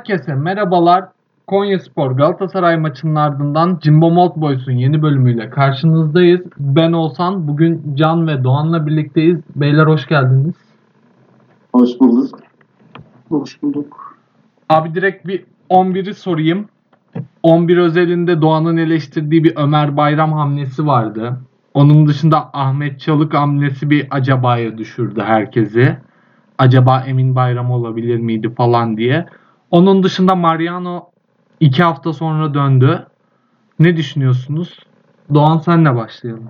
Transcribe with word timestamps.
Herkese 0.00 0.34
merhabalar. 0.34 1.04
Konyaspor 1.46 2.10
Galatasaray 2.10 2.76
maçının 2.76 3.14
ardından 3.14 3.78
Jimbo 3.82 4.10
Malt 4.10 4.36
Boys'un 4.36 4.72
yeni 4.72 5.02
bölümüyle 5.02 5.50
karşınızdayız. 5.50 6.40
Ben 6.58 6.92
Oğuzhan. 6.92 7.48
Bugün 7.48 7.94
Can 7.94 8.26
ve 8.26 8.44
Doğan'la 8.44 8.86
birlikteyiz. 8.86 9.40
Beyler 9.56 9.86
hoş 9.86 10.06
geldiniz. 10.06 10.54
Hoş 11.72 12.00
bulduk. 12.00 12.40
Hoş 13.28 13.62
bulduk. 13.62 14.18
Abi 14.68 14.94
direkt 14.94 15.26
bir 15.26 15.44
11'i 15.70 16.14
sorayım. 16.14 16.68
11 17.42 17.76
özelinde 17.76 18.42
Doğan'ın 18.42 18.76
eleştirdiği 18.76 19.44
bir 19.44 19.52
Ömer 19.56 19.96
Bayram 19.96 20.32
hamlesi 20.32 20.86
vardı. 20.86 21.40
Onun 21.74 22.06
dışında 22.06 22.50
Ahmet 22.52 23.00
Çalık 23.00 23.34
hamlesi 23.34 23.90
bir 23.90 24.06
acabaya 24.10 24.78
düşürdü 24.78 25.20
herkesi. 25.20 25.98
Acaba 26.58 27.04
Emin 27.06 27.34
Bayram 27.34 27.70
olabilir 27.70 28.16
miydi 28.16 28.54
falan 28.54 28.96
diye. 28.96 29.26
Onun 29.70 30.02
dışında 30.02 30.34
Mariano 30.34 31.06
iki 31.60 31.82
hafta 31.82 32.12
sonra 32.12 32.54
döndü. 32.54 33.06
Ne 33.78 33.96
düşünüyorsunuz? 33.96 34.78
Doğan 35.34 35.58
senle 35.58 35.96
başlayalım. 35.96 36.44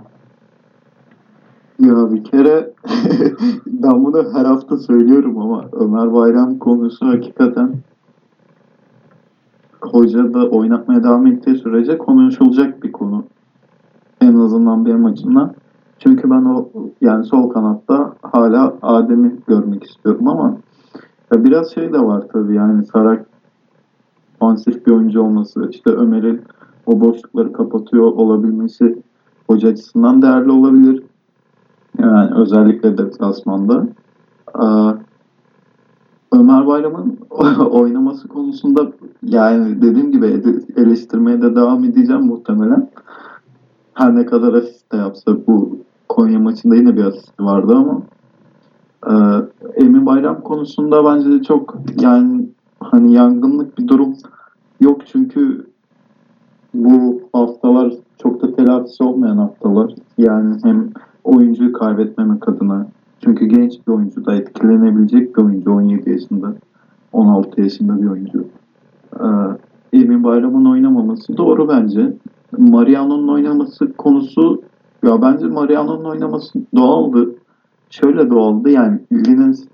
Ya 1.80 2.12
bir 2.12 2.24
kere 2.24 2.70
ben 3.66 4.04
bunu 4.04 4.32
her 4.34 4.44
hafta 4.44 4.76
söylüyorum 4.76 5.38
ama 5.38 5.64
Ömer 5.72 6.12
Bayram 6.12 6.58
konusu 6.58 7.06
hakikaten 7.06 7.74
hoca 9.80 10.34
da 10.34 10.48
oynatmaya 10.48 11.04
devam 11.04 11.26
ettiği 11.26 11.56
sürece 11.56 11.98
konuşulacak 11.98 12.82
bir 12.82 12.92
konu. 12.92 13.24
En 14.20 14.34
azından 14.34 14.86
benim 14.86 15.04
açımdan. 15.04 15.54
Çünkü 15.98 16.30
ben 16.30 16.44
o 16.44 16.68
yani 17.00 17.24
sol 17.24 17.50
kanatta 17.50 18.14
hala 18.22 18.74
Adem'i 18.82 19.36
görmek 19.46 19.84
istiyorum 19.84 20.28
ama 20.28 20.56
ya 21.32 21.44
biraz 21.44 21.74
şey 21.74 21.92
de 21.92 21.98
var 21.98 22.24
tabii 22.32 22.54
yani 22.54 22.86
Sarak 22.86 23.26
ofansif 24.40 24.86
bir 24.86 24.92
oyuncu 24.92 25.22
olması, 25.22 25.68
işte 25.70 25.90
Ömer'in 25.90 26.42
o 26.86 27.00
boşlukları 27.00 27.52
kapatıyor 27.52 28.04
olabilmesi 28.04 29.02
hoca 29.46 29.68
açısından 29.68 30.22
değerli 30.22 30.50
olabilir. 30.50 31.02
Yani 31.98 32.34
özellikle 32.34 32.98
deplasmanda. 32.98 33.86
Ee, 34.54 34.94
Ömer 36.32 36.66
Bayram'ın 36.66 37.18
oynaması 37.70 38.28
konusunda 38.28 38.92
yani 39.22 39.82
dediğim 39.82 40.12
gibi 40.12 40.26
ele- 40.26 40.82
eleştirmeye 40.82 41.42
de 41.42 41.56
devam 41.56 41.84
edeceğim 41.84 42.26
muhtemelen. 42.26 42.90
Her 43.94 44.14
ne 44.14 44.26
kadar 44.26 44.54
asist 44.54 44.92
de 44.92 44.96
yapsa 44.96 45.46
bu 45.46 45.78
Konya 46.08 46.38
maçında 46.38 46.76
yine 46.76 46.96
bir 46.96 47.04
asisti 47.04 47.44
vardı 47.44 47.74
ama 47.76 48.02
e, 49.06 49.12
Emin 49.74 50.06
Bayram 50.06 50.40
konusunda 50.40 51.04
bence 51.04 51.30
de 51.30 51.42
çok 51.42 51.76
yani 52.00 52.48
hani 52.80 53.12
yangınlık 53.12 53.78
bir 53.78 53.88
durum 53.88 54.14
yok 54.80 55.06
çünkü 55.06 55.66
bu 56.74 57.22
haftalar 57.32 57.92
çok 58.22 58.42
da 58.42 58.54
telafisi 58.56 59.04
olmayan 59.04 59.36
haftalar. 59.36 59.94
Yani 60.18 60.56
hem 60.62 60.90
oyuncuyu 61.24 61.72
kaybetmemek 61.72 62.48
adına. 62.48 62.86
Çünkü 63.24 63.46
genç 63.46 63.72
bir 63.86 63.92
oyuncu 63.92 64.26
da 64.26 64.34
etkilenebilecek 64.34 65.36
bir 65.36 65.42
oyuncu 65.42 65.72
17 65.72 66.10
yaşında. 66.10 66.54
16 67.12 67.60
yaşında 67.60 68.02
bir 68.02 68.06
oyuncu. 68.06 68.44
Ee, 69.20 69.26
Emin 69.92 70.24
Bayram'ın 70.24 70.64
oynamaması 70.64 71.36
doğru 71.36 71.68
bence. 71.68 72.12
Mariano'nun 72.58 73.28
oynaması 73.28 73.92
konusu 73.92 74.62
ya 75.04 75.22
bence 75.22 75.46
Mariano'nun 75.46 76.04
oynaması 76.04 76.58
doğaldı. 76.76 77.34
Şöyle 77.90 78.30
doğaldı 78.30 78.70
yani 78.70 79.00
Lines 79.12 79.64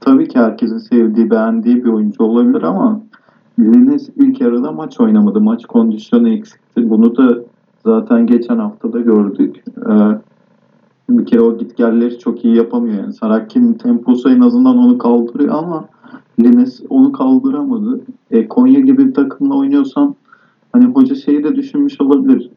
tabii 0.00 0.28
ki 0.28 0.38
herkesin 0.38 0.78
sevdiği, 0.78 1.30
beğendiği 1.30 1.84
bir 1.84 1.88
oyuncu 1.88 2.24
olabilir 2.24 2.62
ama 2.62 3.00
Lines 3.58 4.08
ilk 4.16 4.40
yarıda 4.40 4.72
maç 4.72 5.00
oynamadı. 5.00 5.40
Maç 5.40 5.66
kondisyonu 5.66 6.28
eksikti. 6.28 6.90
Bunu 6.90 7.16
da 7.16 7.38
zaten 7.84 8.26
geçen 8.26 8.58
hafta 8.58 8.92
da 8.92 9.00
gördük. 9.00 9.64
Ee, 9.90 10.18
bir 11.08 11.26
kere 11.26 11.40
o 11.40 11.58
gitgelleri 11.58 12.18
çok 12.18 12.44
iyi 12.44 12.56
yapamıyor. 12.56 12.98
Yani 12.98 13.12
Sarakki'nin 13.12 13.74
temposu 13.74 14.30
en 14.30 14.40
azından 14.40 14.78
onu 14.78 14.98
kaldırıyor 14.98 15.54
ama 15.54 15.88
Lines 16.40 16.82
onu 16.90 17.12
kaldıramadı. 17.12 18.00
E, 18.30 18.48
Konya 18.48 18.80
gibi 18.80 19.08
bir 19.08 19.14
takımla 19.14 19.56
oynuyorsan 19.56 20.14
hani 20.72 20.84
hoca 20.84 21.14
şeyi 21.14 21.44
de 21.44 21.56
düşünmüş 21.56 22.00
olabilir. 22.00 22.50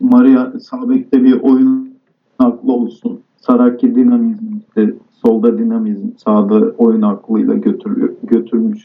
Maria 0.00 0.52
Sabek'te 0.60 1.24
bir 1.24 1.40
oyun 1.40 1.94
aklı 2.38 2.72
olsun. 2.72 3.20
Saraki 3.46 3.94
dinamizm, 3.94 4.44
işte 4.68 4.94
solda 5.26 5.58
dinamizm, 5.58 6.08
sağda 6.16 6.54
oyun 6.78 7.02
aklıyla 7.02 7.54
götürüyor, 7.54 8.08
götürmüş. 8.22 8.84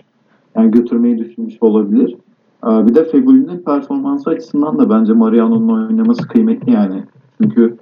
Yani 0.56 0.72
götürmeyi 0.72 1.18
düşünmüş 1.18 1.58
olabilir. 1.62 2.18
Ee, 2.66 2.88
Bir 2.88 2.96
de 2.96 3.06
Feguli'nin 3.06 3.58
performansı 3.58 4.30
açısından 4.30 4.80
da 4.80 4.90
bence 4.90 5.14
Mariano'nun 5.14 5.88
oynaması 5.88 6.28
kıymetli 6.28 6.72
yani. 6.72 7.04
Çünkü 7.42 7.78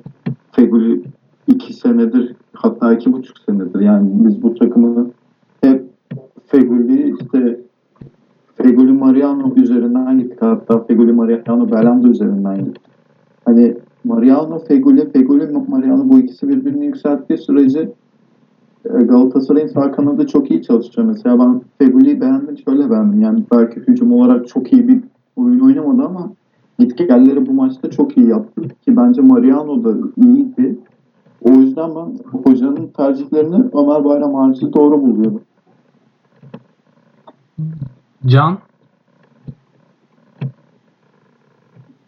Feguli 0.51 1.01
iki 1.47 1.73
senedir 1.73 2.35
hatta 2.53 2.93
iki 2.93 3.13
buçuk 3.13 3.37
senedir 3.37 3.79
yani 3.79 4.09
biz 4.13 4.43
bu 4.43 4.55
takımı 4.55 5.11
hep 5.61 5.85
Feguli 6.47 7.15
işte 7.21 7.59
Feguli 8.55 8.91
Mariano 8.91 9.53
üzerinden 9.55 10.19
gittik 10.19 10.41
hatta 10.41 10.79
Feguli 10.83 11.11
Mariano 11.11 11.71
Belanda 11.71 12.07
üzerinden 12.07 12.65
gittik. 12.65 12.81
Hani 13.45 13.75
Mariano 14.03 14.59
Feguli 14.59 15.11
Feguli 15.11 15.47
Mariano 15.67 16.09
bu 16.09 16.19
ikisi 16.19 16.49
birbirini 16.49 16.85
yükselttiği 16.85 17.37
sürece 17.37 17.91
e, 18.85 18.89
Galatasaray'ın 18.89 19.67
sağ 19.67 19.91
kanadı 19.91 20.27
çok 20.27 20.51
iyi 20.51 20.63
çalışıyor. 20.63 21.07
Mesela 21.07 21.39
ben 21.39 21.61
Feguli'yi 21.77 22.21
beğendim 22.21 22.57
şöyle 22.57 22.91
beğendim. 22.91 23.21
Yani 23.21 23.43
belki 23.53 23.79
hücum 23.79 24.11
olarak 24.11 24.47
çok 24.47 24.73
iyi 24.73 24.87
bir 24.87 24.99
oyun 25.35 25.59
oynamadı 25.59 26.05
ama 26.05 26.31
gitgelleri 26.79 27.45
bu 27.45 27.53
maçta 27.53 27.91
çok 27.91 28.17
iyi 28.17 28.27
yaptı. 28.27 28.61
Ki 28.61 28.97
bence 28.97 29.21
Mariano 29.21 29.83
da 29.83 29.97
iyiydi. 30.17 30.77
O 31.41 31.49
yüzden 31.49 31.95
ben 31.95 32.39
hocanın 32.41 32.87
tercihlerini 32.87 33.55
Ömer 33.55 34.03
Bayram 34.05 34.33
harici 34.33 34.73
doğru 34.73 35.01
buluyorum. 35.01 35.41
Can? 38.25 38.57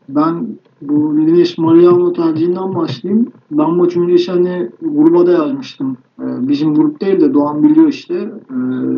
Ben 0.10 0.48
bu 0.82 1.18
Lines 1.18 1.58
Mariano 1.58 2.14
tercihinden 2.14 2.76
başlayayım. 2.76 3.32
Ben 3.52 3.70
maç 3.74 3.98
öncesi 3.98 4.32
hani 4.32 4.70
gruba 4.82 5.28
da 5.28 5.32
yazmıştım. 5.32 5.98
Ee, 6.20 6.48
bizim 6.48 6.76
grup 6.76 7.02
değil 7.02 7.22
de 7.22 7.34
Doğan 7.34 7.64
biliyor 7.64 7.88
işte. 7.88 8.32
Ee, 8.52 8.56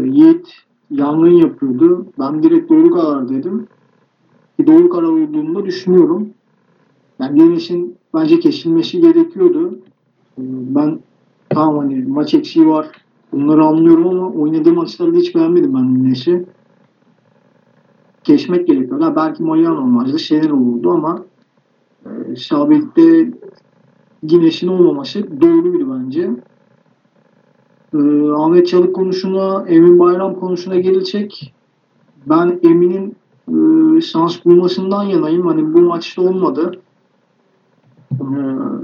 Yiğit 0.08 0.54
yangın 0.92 1.32
yapıyordu. 1.32 2.06
Ben 2.20 2.44
direkt 2.44 2.70
doğru 2.70 2.92
karar 2.92 3.30
dedim. 3.30 3.68
Ki 4.60 4.68
doğru 4.68 4.90
karar 4.90 5.08
olduğunu 5.08 5.56
da 5.56 5.66
düşünüyorum. 5.66 6.30
Yani 7.20 7.40
Lines'in 7.40 7.96
bence 8.14 8.40
kesilmesi 8.40 9.02
gerekiyordu. 9.02 9.80
Ee, 10.38 10.42
ben 10.76 11.00
tamam 11.50 11.78
hani 11.78 12.06
maç 12.08 12.34
eksiği 12.34 12.68
var. 12.68 12.88
Bunları 13.32 13.64
anlıyorum 13.64 14.08
ama 14.08 14.30
oynadığı 14.30 14.74
maçlarda 14.74 15.18
hiç 15.18 15.36
beğenmedim 15.36 15.74
ben 15.74 15.96
Lines'i. 15.96 16.46
Geçmek 18.24 18.68
gerekiyor. 18.68 19.02
Ha, 19.02 19.16
belki 19.16 19.44
Mariano 19.44 19.82
olmazdı. 19.82 20.20
Şeyler 20.20 20.50
olurdu 20.50 20.92
ama 20.92 21.26
e, 22.32 22.36
Şabek'te 22.36 23.32
Güneş'in 24.24 24.68
olmaması 24.68 25.42
doğruydu 25.42 25.94
bence. 25.94 26.32
E, 27.94 27.98
Ahmet 28.32 28.68
Çalık 28.68 28.96
konusuna, 28.96 29.66
Emin 29.68 30.00
Bayram 30.00 30.40
konusuna 30.40 30.76
gelecek. 30.76 31.54
Ben 32.26 32.60
Emin'in 32.64 33.16
e, 33.48 34.02
şans 34.02 34.46
bulmasından 34.46 35.04
yanayım. 35.04 35.48
Hani 35.48 35.74
bu 35.74 35.82
maçta 35.82 36.22
olmadı. 36.22 36.72
E, 38.12 38.26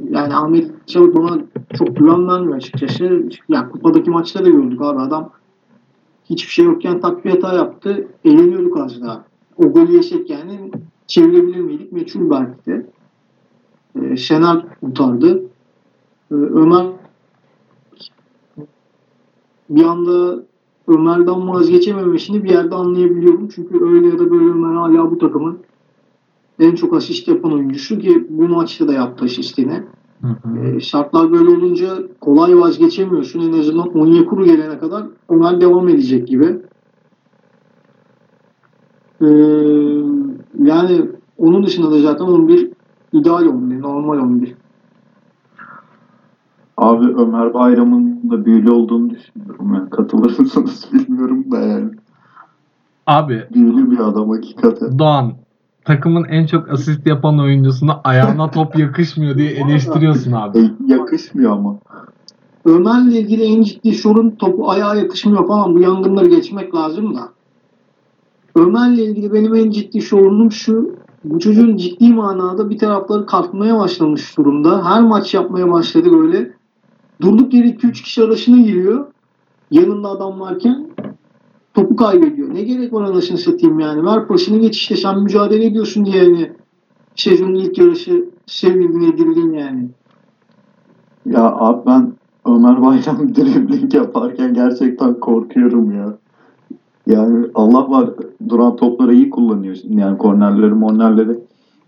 yani 0.10 0.36
Ahmet 0.36 0.88
Çalık 0.88 1.18
bana 1.18 1.40
çok 1.78 1.98
güven 1.98 2.28
vermiyor 2.28 2.56
açıkçası. 2.56 3.30
Ya 3.50 3.70
kupadaki 3.70 4.10
maçta 4.10 4.46
da 4.46 4.50
gördük 4.50 4.82
abi 4.82 5.00
adam 5.00 5.30
hiçbir 6.30 6.52
şey 6.52 6.66
yokken 6.66 7.00
takviye 7.00 7.36
hata 7.36 7.54
yaptı. 7.54 8.08
Eğleniyorduk 8.26 8.78
az 8.78 9.02
daha. 9.02 9.24
O 9.58 9.64
golü 9.64 9.96
yaşak 9.96 10.30
yani 10.30 10.72
çevirebilir 11.08 11.60
miydik? 11.60 11.92
Meçhul 11.92 12.30
belki 12.30 12.66
de. 12.66 12.86
Ee, 14.02 14.18
Şener 14.18 14.66
kurtardı. 14.82 15.44
Ee, 16.32 16.36
Ömer 16.36 16.86
bir 19.70 19.84
anda 19.84 20.44
Ömer'den 20.88 21.48
vazgeçememesini 21.48 22.44
bir 22.44 22.50
yerde 22.50 22.76
anlayabiliyorum. 22.76 23.50
Çünkü 23.56 23.86
öyle 23.86 24.08
ya 24.08 24.20
da 24.20 24.32
böyle 24.32 24.46
Ömer 24.46 24.76
hala 24.76 25.12
bu 25.12 25.18
takımın 25.18 25.60
en 26.60 26.76
çok 26.76 26.94
asist 26.96 27.28
yapan 27.28 27.54
oyuncusu 27.54 28.00
ki 28.00 28.28
bu 28.30 28.48
maçta 28.48 28.88
da 28.88 28.94
yaptı 28.94 29.26
asistini. 29.26 29.84
Hı 30.22 30.28
hı. 30.28 30.60
Ee, 30.60 30.80
şartlar 30.80 31.32
böyle 31.32 31.50
olunca 31.50 31.88
kolay 32.22 32.58
vazgeçemiyorsun. 32.58 33.40
En 33.40 33.60
azından 33.60 33.98
Onyekuru 33.98 34.46
gelene 34.46 34.80
kadar 34.80 35.06
Ömer 35.30 35.62
devam 35.62 35.90
edecek 35.90 36.28
gibi. 36.28 36.60
Ee, 39.22 39.26
yani 40.64 41.02
onun 41.38 41.64
dışında 41.64 41.92
da 41.92 42.00
zaten 42.00 42.26
11 42.26 42.77
ideal 43.20 43.46
11, 43.46 43.82
normal 43.82 44.18
11. 44.18 44.56
Abi 46.78 47.06
Ömer 47.06 47.54
Bayram'ın 47.54 48.32
da 48.32 48.46
büyülü 48.46 48.72
olduğunu 48.72 49.10
düşünüyorum. 49.10 49.74
Yani 49.74 49.90
katılır 49.90 50.40
mısınız 50.40 50.88
bilmiyorum 50.94 51.52
da 51.52 51.60
yani. 51.60 51.90
Abi 53.08 53.44
Büyülü 53.54 53.92
bir 53.92 54.00
adam 54.00 54.30
hakikaten. 54.30 55.00
Doğan 55.00 55.34
takımın 55.86 56.24
en 56.24 56.46
çok 56.46 56.72
asist 56.72 57.08
yapan 57.08 57.40
oyuncusuna 57.40 58.02
ayağına 58.04 58.52
top 58.52 58.80
yakışmıyor 58.80 59.38
diye 59.38 59.52
eleştiriyorsun 59.52 60.32
abi. 60.32 60.60
E, 60.60 60.72
yakışmıyor 60.88 61.52
ama. 61.52 61.80
Ömer'le 62.66 63.12
ilgili 63.12 63.44
en 63.44 63.62
ciddi 63.62 63.94
sorun 63.94 64.30
topu 64.30 64.70
ayağa 64.70 64.96
yakışmıyor 64.96 65.48
falan. 65.48 65.76
Bu 65.76 65.80
yangınları 65.80 66.30
geçmek 66.30 66.76
lazım 66.76 67.16
da. 67.16 67.30
Ömer'le 68.56 68.98
ilgili 68.98 69.34
benim 69.34 69.56
en 69.56 69.72
ciddi 69.72 70.02
sorunum 70.02 70.52
şu. 70.52 70.97
Bu 71.30 71.40
çocuğun 71.40 71.78
ciddi 71.78 72.14
manada 72.14 72.70
bir 72.70 72.78
tarafları 72.78 73.26
kalkmaya 73.26 73.80
başlamış 73.80 74.38
durumda. 74.38 74.86
Her 74.86 75.04
maç 75.04 75.34
yapmaya 75.34 75.72
başladı 75.72 76.12
böyle. 76.12 76.52
Durduk 77.22 77.54
yere 77.54 77.68
2-3 77.68 77.92
kişi 77.92 78.24
arasına 78.24 78.58
giriyor. 78.58 79.06
Yanında 79.72 80.10
adam 80.10 80.40
varken 80.40 80.88
topu 81.74 81.96
kaybediyor. 81.96 82.54
Ne 82.54 82.62
gerek 82.62 82.94
var 82.94 83.04
anasını 83.04 83.38
satayım 83.38 83.80
yani. 83.80 84.06
Ver 84.06 84.30
başını 84.30 84.58
geç 84.58 84.78
işte 84.78 84.96
sen 84.96 85.20
mücadele 85.20 85.66
ediyorsun 85.66 86.06
diye 86.06 86.24
yani. 86.24 86.52
Sezonun 87.16 87.56
ilk 87.56 87.78
yarışı 87.78 88.26
sevildin 88.46 89.14
edildin 89.14 89.54
yani. 89.54 89.90
Ya 91.26 91.44
abi 91.44 91.86
ben 91.86 92.14
Ömer 92.46 92.82
Bayram 92.82 93.36
dribling 93.36 93.94
yaparken 93.94 94.54
gerçekten 94.54 95.20
korkuyorum 95.20 95.92
ya. 95.92 96.18
Yani 97.08 97.48
Allah 97.56 97.90
var 97.90 98.10
duran 98.50 98.76
topları 98.76 99.14
iyi 99.14 99.30
kullanıyor. 99.30 99.76
Yani 99.84 100.18
kornerleri 100.18 100.74
mornerleri 100.74 101.40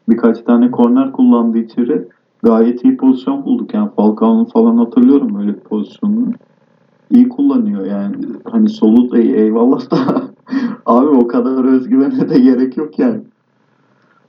birkaç 0.10 0.42
tane 0.42 0.72
korner 0.72 1.12
kullandı 1.12 1.58
içeri. 1.58 2.08
Gayet 2.44 2.84
iyi 2.84 2.98
pozisyon 2.98 3.46
bulduk. 3.46 3.74
Yani 3.74 3.90
Falcao'nun 3.96 4.46
falan 4.46 4.78
hatırlıyorum 4.78 5.40
öyle 5.40 5.54
bir 5.54 5.60
pozisyonunu. 5.60 6.32
İyi 7.12 7.30
kullanıyor 7.30 7.86
yani. 7.86 8.16
Hani 8.52 8.70
solu 8.70 9.12
da 9.12 9.20
iyi, 9.20 9.34
eyvallah 9.34 9.92
da 9.92 9.98
abi 10.86 11.08
o 11.08 11.28
kadar 11.28 11.66
özgüvene 11.66 12.30
de 12.30 12.40
gerek 12.40 12.78
yok 12.78 13.00
yani. 13.00 13.22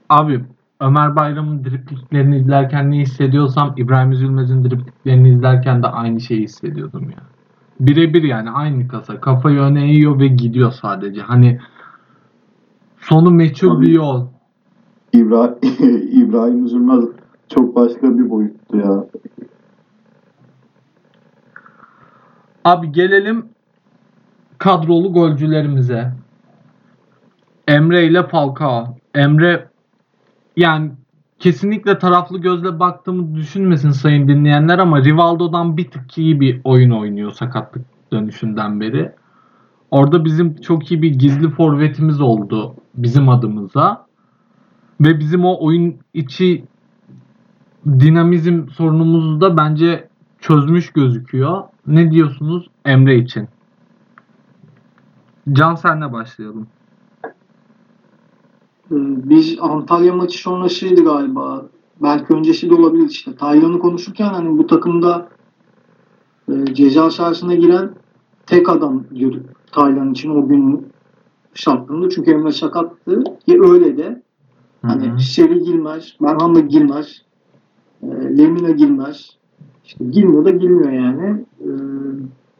Abi 0.09 0.41
Ömer 0.81 1.15
Bayram'ın 1.15 1.63
dripliklerini 1.63 2.37
izlerken 2.37 2.91
ne 2.91 2.97
hissediyorsam 2.97 3.73
İbrahim 3.77 4.11
Üzülmez'in 4.11 4.63
dripliklerini 4.63 5.29
izlerken 5.29 5.83
de 5.83 5.87
aynı 5.87 6.19
şeyi 6.19 6.41
hissediyordum 6.41 7.09
ya. 7.09 7.30
Birebir 7.81 8.23
yani 8.23 8.49
aynı 8.49 8.87
kasa. 8.87 9.21
Kafayı 9.21 9.59
öne 9.59 9.83
eğiyor 9.83 10.19
ve 10.19 10.27
gidiyor 10.27 10.71
sadece. 10.71 11.21
Hani 11.21 11.59
sonu 12.99 13.31
meçhul 13.31 13.75
Tabii. 13.75 13.85
bir 13.85 13.91
yol. 13.91 14.27
İbra 15.13 15.57
İbrahim 16.11 16.65
Üzülmez 16.65 17.05
çok 17.55 17.75
başka 17.75 18.17
bir 18.17 18.29
boyuttu 18.29 18.77
ya. 18.77 19.05
Abi 22.65 22.91
gelelim 22.91 23.45
kadrolu 24.57 25.13
golcülerimize. 25.13 26.13
Emre 27.67 28.05
ile 28.05 28.27
Falcao. 28.27 28.95
Emre 29.15 29.69
yani 30.57 30.91
kesinlikle 31.41 31.99
taraflı 31.99 32.37
gözle 32.37 32.79
baktığımı 32.79 33.35
düşünmesin 33.35 33.91
sayın 33.91 34.27
dinleyenler 34.27 34.79
ama 34.79 35.03
Rivaldo'dan 35.03 35.77
bir 35.77 35.91
tık 35.91 36.17
iyi 36.17 36.39
bir 36.39 36.61
oyun 36.63 36.91
oynuyor 36.91 37.31
sakatlık 37.31 37.85
dönüşünden 38.11 38.81
beri. 38.81 39.11
Orada 39.91 40.25
bizim 40.25 40.55
çok 40.55 40.91
iyi 40.91 41.01
bir 41.01 41.13
gizli 41.13 41.49
forvetimiz 41.49 42.21
oldu 42.21 42.75
bizim 42.95 43.29
adımıza. 43.29 44.05
Ve 45.01 45.19
bizim 45.19 45.45
o 45.45 45.65
oyun 45.65 45.95
içi 46.13 46.65
dinamizm 47.85 48.69
sorunumuzu 48.69 49.41
da 49.41 49.57
bence 49.57 50.09
çözmüş 50.39 50.93
gözüküyor. 50.93 51.63
Ne 51.87 52.11
diyorsunuz 52.11 52.69
Emre 52.85 53.17
için? 53.17 53.49
Can 55.53 55.75
senle 55.75 56.13
başlayalım. 56.13 56.67
Ee, 58.91 58.95
Biz 59.29 59.57
Antalya 59.61 60.15
maçı 60.15 60.37
sonrasıydı 60.37 61.03
galiba. 61.03 61.65
Belki 62.01 62.33
öncesi 62.33 62.69
de 62.69 62.75
olabilir 62.75 63.09
işte. 63.09 63.35
Taylan'ı 63.35 63.79
konuşurken 63.79 64.33
hani 64.33 64.57
bu 64.57 64.67
takımda 64.67 65.29
e, 66.51 66.73
ceza 66.73 67.11
sahasına 67.11 67.55
giren 67.55 67.91
tek 68.45 68.69
adam 68.69 69.03
diyorduk 69.15 69.45
Taylan 69.71 70.11
için 70.11 70.29
o 70.29 70.47
gün 70.47 70.87
şartlarında. 71.53 72.09
Çünkü 72.09 72.31
Emre 72.31 72.51
sakattı. 72.51 73.23
Ki 73.45 73.59
öyle 73.61 73.97
de. 73.97 74.21
Hani 74.81 75.09
Hı 75.09 75.13
hı. 75.13 75.19
Seri 75.19 75.59
girmez, 75.59 76.15
Berhan 76.21 76.55
da 76.55 76.59
girmez, 76.59 77.21
e, 78.03 78.07
Lemina 78.37 78.71
girmez. 78.71 79.29
İşte 79.85 80.05
girmiyor 80.05 80.45
da 80.45 80.49
girmiyor 80.49 80.91
yani. 80.91 81.45
E, 81.61 81.69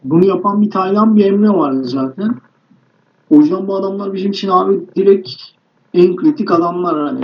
bunu 0.03 0.25
yapan 0.25 0.61
bir 0.61 0.69
Taylan 0.69 1.15
bir 1.15 1.25
Emre 1.25 1.49
vardı 1.49 1.83
zaten. 1.83 2.35
O 3.29 3.35
yüzden 3.35 3.67
bu 3.67 3.75
adamlar 3.75 4.13
bizim 4.13 4.31
için 4.31 4.49
abi 4.49 4.81
direkt 4.95 5.29
en 5.93 6.15
kritik 6.15 6.51
adamlar 6.51 6.99
hani. 6.99 7.21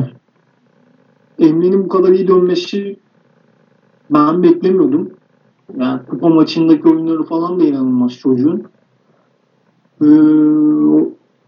Emre'nin 1.40 1.84
bu 1.84 1.88
kadar 1.88 2.10
iyi 2.10 2.28
dönmesi 2.28 2.98
ben 4.10 4.44
beklemiyordum. 4.44 5.10
Yani 5.78 6.02
kupa 6.10 6.30
maçındaki 6.30 6.88
oyunları 6.88 7.24
falan 7.24 7.60
da 7.60 7.64
inanılmaz 7.64 8.14
çocuğun. 8.14 8.64
Ee, 10.02 10.06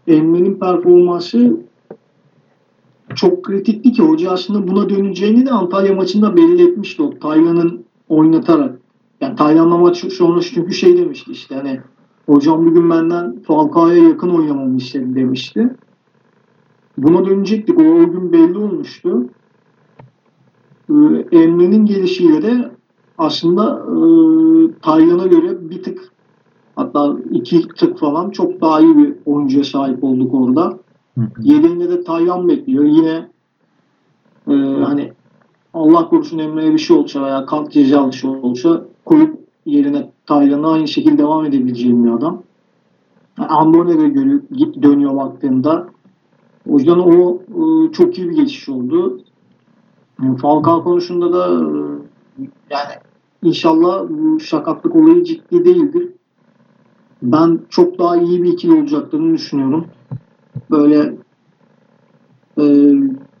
Emre'nin 0.06 0.54
performansı 0.54 1.56
çok 3.14 3.44
kritikti 3.44 3.92
ki 3.92 4.02
hoca 4.02 4.30
aslında 4.30 4.68
buna 4.68 4.88
döneceğini 4.88 5.46
de 5.46 5.50
Antalya 5.50 5.94
maçında 5.94 6.36
belli 6.36 6.70
etmişti 6.70 7.02
o 7.02 7.18
Taylan'ın 7.18 7.84
oynatarak. 8.08 8.78
Yani 9.20 9.36
Taylan'la 9.36 9.78
maç 9.78 10.12
sonrası 10.12 10.54
çünkü 10.54 10.74
şey 10.74 10.98
demişti 10.98 11.32
işte 11.32 11.54
hani 11.54 11.80
hocam 12.26 12.66
bugün 12.66 12.90
benden 12.90 13.42
Falcao'ya 13.46 14.08
yakın 14.08 14.28
oynamamı 14.28 14.76
istedi 14.76 15.14
demişti. 15.14 15.70
Buna 17.02 17.26
dönecektik. 17.26 17.78
O, 17.78 17.82
o 17.82 18.10
gün 18.10 18.32
belli 18.32 18.58
olmuştu. 18.58 19.26
Ee, 20.90 20.94
Emre'nin 21.32 21.84
gelişiyle 21.86 22.42
de 22.42 22.70
aslında 23.18 23.86
e, 23.86 23.96
Taylan'a 24.82 25.26
göre 25.26 25.70
bir 25.70 25.82
tık 25.82 26.12
hatta 26.76 27.16
iki 27.30 27.68
tık 27.68 27.98
falan 27.98 28.30
çok 28.30 28.60
daha 28.60 28.80
iyi 28.80 28.96
bir 28.96 29.14
oyuncuya 29.26 29.64
sahip 29.64 30.04
olduk 30.04 30.34
orada. 30.34 30.78
Yedeğinde 31.40 31.88
de 31.88 32.04
Taylan 32.04 32.48
bekliyor. 32.48 32.84
Yine 32.84 33.28
e, 34.48 34.54
hani 34.84 35.12
Allah 35.74 36.08
korusun 36.08 36.38
Emre'ye 36.38 36.72
bir 36.72 36.78
şey 36.78 36.96
olsa 36.96 37.22
veya 37.22 37.46
kalk 37.46 37.72
cezalı 37.72 38.12
şey 38.12 38.30
olsa 38.30 38.84
koyup 39.04 39.38
yerine 39.66 40.10
Taylan'a 40.26 40.72
aynı 40.72 40.88
şekilde 40.88 41.18
devam 41.18 41.44
edebileceğim 41.44 42.04
bir 42.04 42.10
adam. 42.10 42.42
Da 43.38 44.06
görüyor, 44.06 44.42
dönüyor 44.82 45.16
baktığında. 45.16 45.89
O 46.70 46.78
yüzden 46.78 46.98
o 46.98 47.38
e, 47.38 47.92
çok 47.92 48.18
iyi 48.18 48.30
bir 48.30 48.36
geçiş 48.36 48.68
oldu. 48.68 49.20
Falcao 50.42 50.84
konusunda 50.84 51.32
da 51.32 51.46
e, 51.48 52.42
yani 52.70 52.92
inşallah 53.42 54.04
bu 54.08 54.40
sakatlık 54.40 54.96
olayı 54.96 55.24
ciddi 55.24 55.64
değildir. 55.64 56.08
Ben 57.22 57.60
çok 57.70 57.98
daha 57.98 58.16
iyi 58.16 58.42
bir 58.42 58.52
ikili 58.52 58.80
olacaklarını 58.80 59.34
düşünüyorum. 59.34 59.86
Böyle 60.70 61.14
e, 62.60 62.94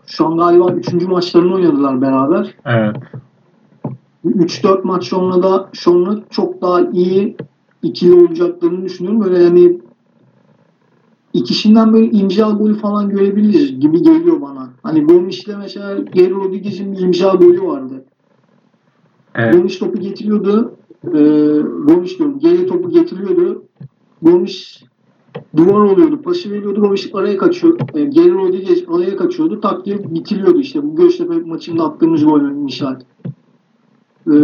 şu 0.06 0.26
an 0.26 0.36
galiba 0.36 0.72
3. 0.72 0.92
maçlarını 0.92 1.54
oynadılar 1.54 2.00
beraber. 2.00 2.54
Evet. 2.64 2.96
3-4 4.26 4.80
maç 4.84 5.04
sonra 5.04 5.42
da 5.42 5.68
sonra 5.72 6.18
çok 6.30 6.62
daha 6.62 6.80
iyi 6.80 7.36
ikili 7.82 8.14
olacaklarını 8.14 8.84
düşünüyorum. 8.84 9.24
Böyle 9.24 9.42
yani 9.42 9.78
ikisinden 11.32 11.92
böyle 11.92 12.10
imza 12.10 12.50
golü 12.50 12.74
falan 12.74 13.10
görebiliriz 13.10 13.80
gibi 13.80 14.02
geliyor 14.02 14.40
bana. 14.40 14.70
Hani 14.82 15.04
Gomis'le 15.04 15.48
mesela 15.58 15.98
Geri 16.14 16.30
Rodriguez'in 16.30 16.92
bir 16.92 16.98
imza 16.98 17.34
golü 17.34 17.62
vardı. 17.62 18.04
Evet. 19.34 19.54
Gomis 19.54 19.78
topu 19.78 20.00
getiriyordu. 20.00 20.72
E, 21.04 21.18
Gomis 21.84 22.18
diyorum. 22.18 22.38
Geri 22.38 22.66
topu 22.66 22.90
getiriyordu. 22.90 23.62
Gomis 24.22 24.82
duvar 25.56 25.80
oluyordu. 25.80 26.22
Pası 26.22 26.50
veriyordu. 26.50 26.80
Gomis 26.80 27.10
araya 27.14 27.36
kaçıyor. 27.36 27.78
E, 27.94 28.04
Geri 28.04 28.34
Rodriguez 28.34 28.84
araya 28.88 29.16
kaçıyordu. 29.16 29.60
Tak 29.60 29.86
diye 29.86 30.14
bitiriyordu 30.14 30.60
işte. 30.60 30.82
Bu 30.82 30.96
Göztepe 30.96 31.34
maçında 31.34 31.84
attığımız 31.84 32.24
gol 32.24 32.40
misal. 32.40 33.00
E, 34.26 34.34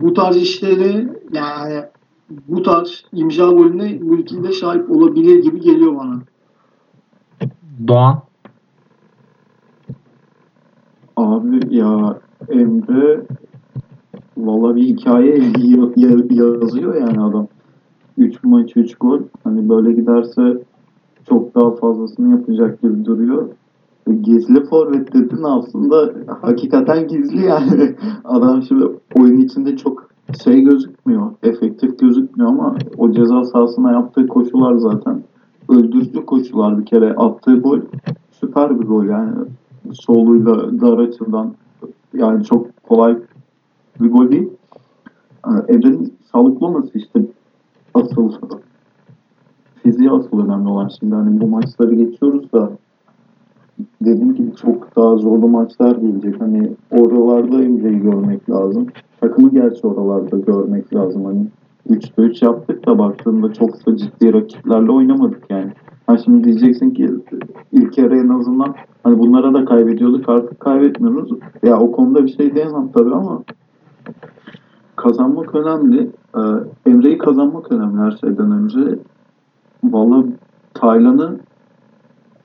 bu 0.00 0.14
tarz 0.14 0.36
işleri 0.36 1.08
yani 1.32 1.82
bu 2.48 2.62
tarz 2.62 3.04
imza 3.12 3.46
golüne 3.52 3.98
bu 4.02 4.16
ikili 4.16 4.42
de 4.44 4.52
sahip 4.52 4.90
olabilir 4.90 5.42
gibi 5.42 5.60
geliyor 5.60 5.96
bana. 5.96 6.18
Doğan. 7.88 8.18
Abi 11.16 11.76
ya 11.76 12.18
Emre 12.48 13.20
valla 14.36 14.76
bir 14.76 14.82
hikaye 14.82 15.38
ya- 15.58 15.90
ya- 15.96 16.54
yazıyor 16.62 16.94
yani 16.94 17.20
adam. 17.20 17.48
3 18.18 18.44
maç 18.44 18.76
3 18.76 18.94
gol. 18.94 19.20
Hani 19.44 19.68
böyle 19.68 19.92
giderse 19.92 20.62
çok 21.28 21.54
daha 21.54 21.70
fazlasını 21.70 22.30
yapacak 22.30 22.82
gibi 22.82 23.04
duruyor. 23.04 23.48
Gizli 24.22 24.64
forvet 24.64 25.14
dedin 25.14 25.42
aslında 25.42 26.14
hakikaten 26.42 27.08
gizli 27.08 27.44
yani. 27.44 27.96
Adam 28.24 28.62
şimdi 28.62 28.84
oyun 29.14 29.40
içinde 29.40 29.76
çok 29.76 30.07
şey 30.44 30.60
gözükmüyor. 30.60 31.30
Efektif 31.42 31.98
gözükmüyor 31.98 32.50
ama 32.50 32.76
o 32.98 33.12
ceza 33.12 33.44
sahasına 33.44 33.92
yaptığı 33.92 34.28
koşular 34.28 34.76
zaten 34.76 35.22
öldürücü 35.68 36.26
koşular 36.26 36.78
bir 36.78 36.86
kere 36.86 37.14
attığı 37.14 37.56
gol 37.56 37.80
süper 38.30 38.80
bir 38.80 38.86
gol 38.86 39.04
yani 39.04 39.32
soluyla 39.92 40.80
dar 40.80 40.98
açıdan 40.98 41.54
yani 42.14 42.44
çok 42.44 42.82
kolay 42.82 43.18
bir 44.00 44.10
gol 44.10 44.30
değil. 44.30 44.48
Ee, 45.46 45.72
Emre'nin 45.72 46.14
sağlıklı 46.32 46.66
olması 46.66 46.98
işte 46.98 47.22
asıl 47.94 48.32
fiziği 49.82 50.10
asıl 50.10 50.44
önemli 50.44 50.68
olan 50.68 50.90
şimdi 50.98 51.14
hani 51.14 51.40
bu 51.40 51.46
maçları 51.46 51.94
geçiyoruz 51.94 52.52
da 52.52 52.70
dediğim 54.00 54.34
gibi 54.34 54.56
çok 54.56 54.96
daha 54.96 55.16
zorlu 55.16 55.48
maçlar 55.48 55.96
gelecek. 55.96 56.40
Hani 56.40 56.70
oralarda 56.90 57.62
Emre'yi 57.62 58.00
görmek 58.00 58.50
lazım. 58.50 58.86
Takımı 59.20 59.50
gerçi 59.50 59.86
oralarda 59.86 60.36
görmek 60.36 60.94
lazım. 60.94 61.24
Hani 61.24 61.46
3'te 61.90 62.22
3 62.22 62.42
yaptık 62.42 62.86
da 62.86 62.98
baktığında 62.98 63.52
çok 63.52 63.86
da 63.86 63.96
ciddi 63.96 64.32
rakiplerle 64.32 64.90
oynamadık 64.90 65.50
yani. 65.50 65.72
Ha 66.06 66.18
şimdi 66.18 66.44
diyeceksin 66.44 66.90
ki 66.90 67.10
ilk 67.72 67.98
yarı 67.98 68.18
en 68.18 68.28
azından 68.28 68.74
hani 69.02 69.18
bunlara 69.18 69.54
da 69.54 69.64
kaybediyorduk 69.64 70.28
artık 70.28 70.60
kaybetmiyoruz. 70.60 71.30
Ya 71.62 71.80
o 71.80 71.92
konuda 71.92 72.24
bir 72.24 72.36
şey 72.36 72.54
diyemem 72.54 72.88
tabii 72.94 73.14
ama 73.14 73.42
kazanmak 74.96 75.54
önemli. 75.54 76.10
Ee, 76.36 76.40
Emre'yi 76.90 77.18
kazanmak 77.18 77.72
önemli 77.72 78.00
her 78.00 78.10
şeyden 78.10 78.52
önce. 78.52 78.98
Vallahi 79.84 80.26
Taylan'ı 80.74 81.36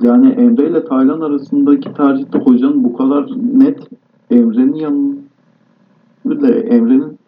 yani 0.02 0.30
Emre 0.30 0.70
ile 0.70 0.86
Taylan 0.86 1.22
arasındaki 1.22 1.94
tercihte 1.94 2.40
hocanın 2.40 2.84
bu 2.84 2.98
kadar 2.98 3.26
net 3.54 3.80
Emre'nin 4.32 4.76
yanında 4.76 6.42
da 6.42 6.54
Emre'nin 6.54 7.20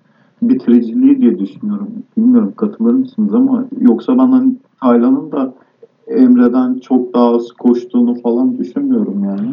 bitiriciliği 0.42 1.22
diye 1.22 1.40
düşünüyorum. 1.40 1.90
Bilmiyorum 2.18 2.54
katılır 2.58 2.94
mısınız 2.94 3.34
ama 3.34 3.66
yoksa 3.80 4.18
ben 4.18 4.28
hani 4.28 4.56
Taylan'ın 4.82 5.32
da 5.32 5.54
Emre'den 6.08 6.80
çok 6.80 7.14
daha 7.14 7.36
az 7.36 7.52
koştuğunu 7.52 8.22
falan 8.22 8.58
düşünmüyorum 8.58 9.24
yani. 9.24 9.52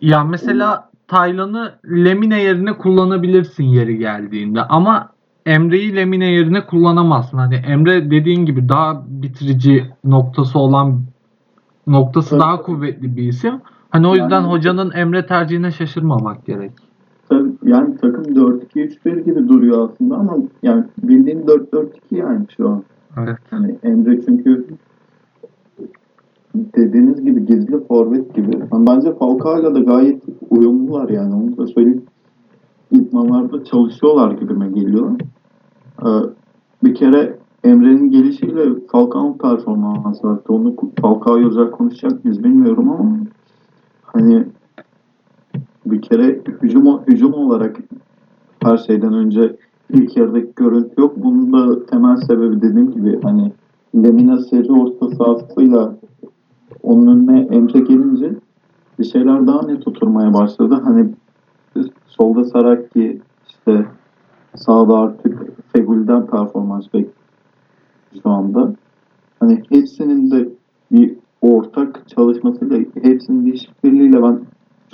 Ya 0.00 0.24
mesela 0.24 0.88
Taylan'ı 1.08 1.72
Lemine 1.84 2.42
yerine 2.42 2.72
kullanabilirsin 2.72 3.64
yeri 3.64 3.98
geldiğinde 3.98 4.62
ama 4.62 5.08
Emre'yi 5.46 5.96
Lemine 5.96 6.26
yerine 6.32 6.66
kullanamazsın. 6.66 7.38
Hani 7.38 7.54
Emre 7.54 8.10
dediğin 8.10 8.46
gibi 8.46 8.68
daha 8.68 9.02
bitirici 9.08 9.84
noktası 10.04 10.58
olan 10.58 11.00
noktası 11.88 12.30
Tabii. 12.30 12.40
daha 12.40 12.62
kuvvetli 12.62 13.16
bir 13.16 13.22
isim. 13.22 13.54
Hani 13.90 14.06
o 14.06 14.10
yüzden 14.10 14.30
Yani- 14.30 14.46
hocanın 14.50 14.90
Emre 14.94 15.26
tercihine 15.26 15.70
şaşırmamak 15.70 16.46
gerek. 16.46 16.72
Tabii 17.28 17.50
yani 17.62 17.96
takım 17.96 18.24
4-2-3-1 18.34 19.20
gibi 19.24 19.48
duruyor 19.48 19.88
aslında 19.90 20.16
ama 20.16 20.36
yani 20.62 20.84
bildiğin 21.02 21.46
4-4-2 21.46 22.16
yani 22.16 22.46
şu 22.56 22.68
an. 22.68 22.82
Evet. 23.18 23.36
Yani 23.52 23.76
Emre 23.82 24.20
çünkü 24.26 24.66
dediğiniz 26.54 27.22
gibi 27.24 27.46
gizli 27.46 27.84
forvet 27.86 28.34
gibi. 28.34 28.50
Yani 28.72 28.86
bence 28.88 29.14
Falcao'yla 29.14 29.74
da 29.74 29.80
gayet 29.80 30.22
uyumlular 30.50 31.08
yani 31.08 31.34
onu 31.34 31.56
da 31.56 31.66
söyleyeyim. 31.66 32.02
İdmanlarda 32.92 33.64
çalışıyorlar 33.64 34.30
gibime 34.32 34.68
geliyor. 34.68 35.10
Ee, 36.02 36.06
bir 36.84 36.94
kere 36.94 37.37
Emre'nin 37.64 38.10
gelişiyle 38.10 38.86
Falcao'nun 38.92 39.38
performansı 39.38 40.28
arttı. 40.28 40.52
Onu 40.52 40.74
Falcao'yu 41.00 41.48
özel 41.48 41.70
konuşacak 41.70 42.24
mıyız 42.24 42.44
bilmiyorum 42.44 42.90
ama 42.90 43.16
hani 44.02 44.44
bir 45.86 46.02
kere 46.02 46.40
hücum, 46.62 47.00
hücum 47.06 47.34
olarak 47.34 47.76
her 48.62 48.76
şeyden 48.76 49.12
önce 49.12 49.56
ilk 49.90 50.16
yarıdaki 50.16 50.52
görüntü 50.56 50.94
yok. 50.98 51.12
Bunun 51.16 51.52
da 51.52 51.86
temel 51.86 52.16
sebebi 52.16 52.62
dediğim 52.62 52.90
gibi 52.90 53.20
hani 53.22 53.52
Lemina 53.94 54.38
seri 54.38 54.72
orta 54.72 55.08
sahasıyla 55.08 55.96
onun 56.82 57.06
önüne 57.06 57.40
Emre 57.40 57.80
gelince 57.80 58.34
bir 58.98 59.04
şeyler 59.04 59.46
daha 59.46 59.66
net 59.66 59.88
oturmaya 59.88 60.34
başladı. 60.34 60.80
Hani 60.84 61.08
solda 62.06 62.44
Saraki 62.44 63.20
işte 63.48 63.86
sağda 64.54 64.98
artık 64.98 65.38
Fegül'den 65.72 66.26
performans 66.26 66.84
bekliyor 66.84 67.17
şu 68.22 68.30
anda. 68.30 68.74
Hani 69.40 69.62
hepsinin 69.68 70.30
de 70.30 70.48
bir 70.92 71.14
ortak 71.42 72.08
çalışmasıyla, 72.08 72.78
hepsinin 73.02 73.46
bir 73.46 73.52
işbirliğiyle 73.52 74.22
ben 74.22 74.40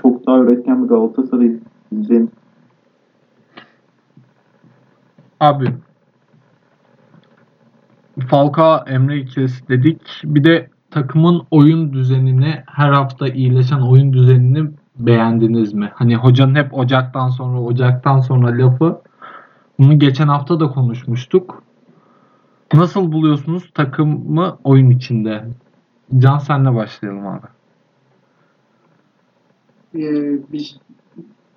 çok 0.03 0.27
daha 0.27 0.39
üretken 0.39 0.85
bir 0.85 0.89
Galatasaray 0.89 1.57
izleyeceğim. 1.93 2.31
Abi 5.41 5.75
Falcao 8.29 8.85
Emre 8.87 9.19
ikilisi 9.19 9.69
dedik. 9.69 10.01
Bir 10.25 10.45
de 10.45 10.69
takımın 10.91 11.43
oyun 11.51 11.93
düzenini 11.93 12.63
her 12.67 12.93
hafta 12.93 13.29
iyileşen 13.29 13.81
oyun 13.81 14.13
düzenini 14.13 14.71
beğendiniz 14.97 15.75
mi? 15.75 15.91
Hani 15.95 16.17
hocanın 16.17 16.55
hep 16.55 16.75
Ocak'tan 16.75 17.29
sonra 17.29 17.61
Ocak'tan 17.61 18.21
sonra 18.21 18.59
lafı. 18.59 19.01
Bunu 19.79 19.99
geçen 19.99 20.29
hafta 20.29 20.61
da 20.61 20.69
konuşmuştuk. 20.69 21.64
Nasıl 22.73 23.13
buluyorsunuz 23.13 23.71
takımı 23.75 24.59
oyun 24.65 24.91
içinde? 24.91 25.45
Can 26.19 26.39
senle 26.39 26.75
başlayalım 26.75 27.27
abi. 27.27 27.47
Ee, 29.95 30.39
biz 30.53 30.77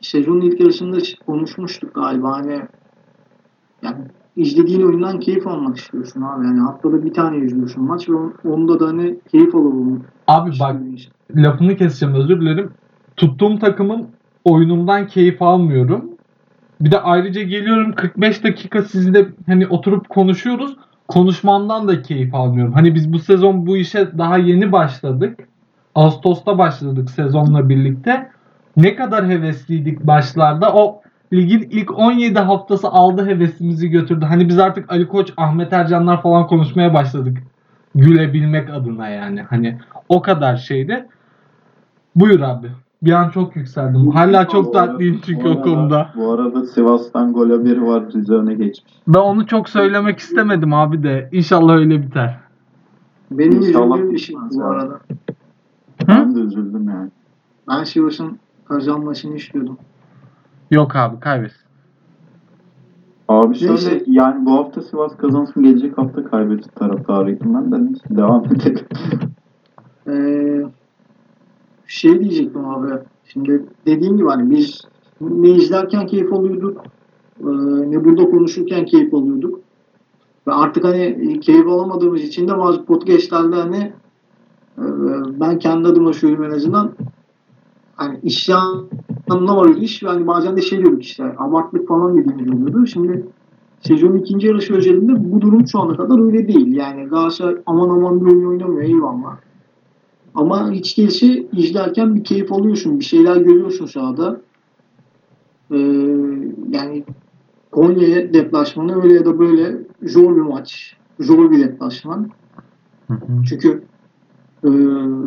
sezonun 0.01 0.41
ilk 0.41 0.59
yarısında 0.59 0.97
konuşmuştuk 1.25 1.95
galiba 1.95 2.31
hani 2.31 2.61
yani 3.81 3.97
izlediğin 4.35 4.81
oyundan 4.87 5.19
keyif 5.19 5.47
almak 5.47 5.77
istiyorsun 5.77 6.21
abi. 6.21 6.45
Yani 6.45 6.59
haftada 6.59 7.05
bir 7.05 7.13
tane 7.13 7.37
izliyorsun 7.45 7.83
maç 7.83 8.09
ve 8.09 8.13
on- 8.13 8.33
onda 8.45 8.79
da 8.79 8.87
hani 8.87 9.19
keyif 9.31 9.55
alalım. 9.55 10.03
Abi 10.27 10.51
bak 10.59 10.75
lafını 11.35 11.75
keseceğim 11.75 12.15
özür 12.15 12.41
dilerim. 12.41 12.71
Tuttuğum 13.17 13.59
takımın 13.59 14.07
oyunumdan 14.45 15.07
keyif 15.07 15.41
almıyorum. 15.41 16.09
Bir 16.81 16.91
de 16.91 16.99
ayrıca 17.01 17.41
geliyorum 17.41 17.93
45 17.95 18.43
dakika 18.43 18.83
sizle 18.83 19.27
hani 19.45 19.67
oturup 19.67 20.09
konuşuyoruz. 20.09 20.75
Konuşmamdan 21.07 21.87
da 21.87 22.01
keyif 22.01 22.35
almıyorum. 22.35 22.73
Hani 22.73 22.95
biz 22.95 23.13
bu 23.13 23.19
sezon 23.19 23.67
bu 23.67 23.77
işe 23.77 24.17
daha 24.17 24.37
yeni 24.37 24.71
başladık. 24.71 25.39
Ağustos'ta 25.95 26.57
başladık 26.57 27.09
sezonla 27.09 27.69
birlikte. 27.69 28.29
Ne 28.77 28.95
kadar 28.95 29.27
hevesliydik 29.27 29.99
başlarda. 29.99 30.73
O 30.73 31.01
ligin 31.33 31.67
ilk 31.71 31.99
17 31.99 32.39
haftası 32.39 32.87
aldı 32.87 33.25
hevesimizi 33.25 33.89
götürdü. 33.89 34.25
Hani 34.25 34.49
biz 34.49 34.59
artık 34.59 34.91
Ali 34.91 35.07
Koç, 35.07 35.33
Ahmet 35.37 35.73
Ercanlar 35.73 36.21
falan 36.21 36.47
konuşmaya 36.47 36.93
başladık. 36.93 37.37
Gülebilmek 37.95 38.69
adına 38.69 39.09
yani. 39.09 39.41
Hani 39.41 39.79
o 40.09 40.21
kadar 40.21 40.57
şeydi. 40.57 41.05
Buyur 42.15 42.41
abi. 42.41 42.67
Bir 43.03 43.11
an 43.11 43.29
çok 43.29 43.55
yükseldim. 43.55 44.09
Hala 44.11 44.47
çok 44.47 44.73
tatlıyım 44.73 45.21
çünkü 45.25 45.47
o 45.47 45.61
konuda. 45.61 46.09
Bu 46.15 46.31
arada 46.31 46.65
Sivas'tan 46.65 47.33
gol 47.33 47.49
haberi 47.49 47.85
var. 47.85 48.03
Rize 48.13 48.33
öne 48.33 48.53
geçmiş. 48.53 48.93
Ben 49.07 49.19
onu 49.19 49.45
çok 49.47 49.69
söylemek 49.69 50.19
istemedim 50.19 50.73
abi 50.73 51.03
de. 51.03 51.29
İnşallah 51.31 51.73
öyle 51.73 52.01
biter. 52.01 52.37
Benim 53.31 53.57
İnşallah 53.61 53.95
üzüldüğüm 53.97 54.13
bir 54.13 54.17
şey 54.17 54.35
bu 54.51 54.59
ya. 54.59 54.65
arada. 54.65 54.99
Ben 56.07 56.35
de 56.35 56.39
üzüldüm 56.39 56.89
yani. 56.89 57.09
Ben 57.69 57.83
Sivas'ın 57.83 58.39
kazanmasını 58.65 59.35
istiyordum. 59.35 59.77
Yok 60.71 60.95
abi 60.95 61.19
kaybetsin. 61.19 61.67
Abi 63.27 63.55
şöyle 63.55 63.71
Neyse. 63.71 64.03
yani 64.07 64.45
bu 64.45 64.51
hafta 64.51 64.81
Sivas 64.81 65.17
kazansın 65.17 65.63
gelecek 65.63 65.97
hafta 65.97 66.23
kaybetsin 66.23 66.71
taraftarıydım 66.75 67.53
ben 67.53 67.71
de 67.71 67.85
neyse 67.85 68.03
devam 68.09 68.45
edelim. 68.45 68.85
Ee, 70.07 70.61
şey 71.87 72.19
diyecektim 72.19 72.65
abi. 72.65 72.91
Şimdi 73.25 73.65
dediğim 73.85 74.17
gibi 74.17 74.27
hani 74.27 74.51
biz 74.51 74.81
ne 75.21 75.49
izlerken 75.49 76.07
keyif 76.07 76.33
alıyorduk. 76.33 76.81
e, 77.39 77.47
ne 77.91 78.05
burada 78.05 78.29
konuşurken 78.29 78.85
keyif 78.85 79.13
alıyorduk. 79.13 79.59
Ve 80.47 80.53
artık 80.53 80.83
hani 80.83 81.39
keyif 81.39 81.67
alamadığımız 81.67 82.21
için 82.21 82.47
de 82.47 82.57
bazı 82.57 82.85
podcastlerde 82.85 83.55
hani 83.55 83.93
e, 84.77 84.83
ben 85.39 85.59
kendi 85.59 85.87
adıma 85.87 86.13
söyleyeyim 86.13 86.43
en 86.43 86.55
azından 86.55 86.91
hani 87.95 88.19
isyanına 88.23 89.57
varıyordu 89.57 89.79
iş 89.79 90.03
ve 90.03 90.07
hani 90.07 90.27
bazen 90.27 90.57
de 90.57 90.61
şey 90.61 90.79
diyorduk 90.79 91.03
işte 91.03 91.35
abartlık 91.37 91.87
falan 91.87 92.17
dediğimiz 92.17 92.53
oluyordu. 92.53 92.87
Şimdi 92.87 93.25
sezonun 93.81 94.17
ikinci 94.17 94.47
yarısı 94.47 94.73
özelinde 94.73 95.31
bu 95.31 95.41
durum 95.41 95.67
şu 95.67 95.79
ana 95.79 95.97
kadar 95.97 96.25
öyle 96.25 96.47
değil. 96.47 96.75
Yani 96.75 97.03
Galatasaray 97.03 97.55
aman 97.65 97.89
aman 97.89 98.25
bir 98.25 98.31
oyun 98.31 98.49
oynamıyor 98.49 98.81
eyvallah. 98.81 99.37
Ama 100.37 100.71
hiç 100.71 100.97
değilse 100.97 101.45
izlerken 101.51 102.15
bir 102.15 102.23
keyif 102.23 102.51
alıyorsun. 102.51 102.99
Bir 102.99 103.05
şeyler 103.05 103.35
görüyorsun 103.37 103.85
sahada. 103.85 104.41
Ee, 105.71 105.77
yani 106.71 107.03
Konya'ya 107.71 108.33
deplasmanı 108.33 109.03
öyle 109.03 109.13
ya 109.13 109.25
da 109.25 109.39
böyle 109.39 109.77
zor 110.03 110.35
bir 110.35 110.41
maç. 110.41 110.95
Zor 111.19 111.51
bir 111.51 111.59
deplasman. 111.59 112.29
Çünkü 113.49 113.83
e, 114.63 114.69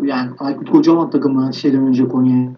yani 0.05 0.31
Aykut 0.38 0.71
Kocaman 0.71 1.11
takımı 1.11 1.47
her 1.47 1.52
şeyden 1.52 1.87
önce 1.87 2.09
Konya'ya 2.09 2.52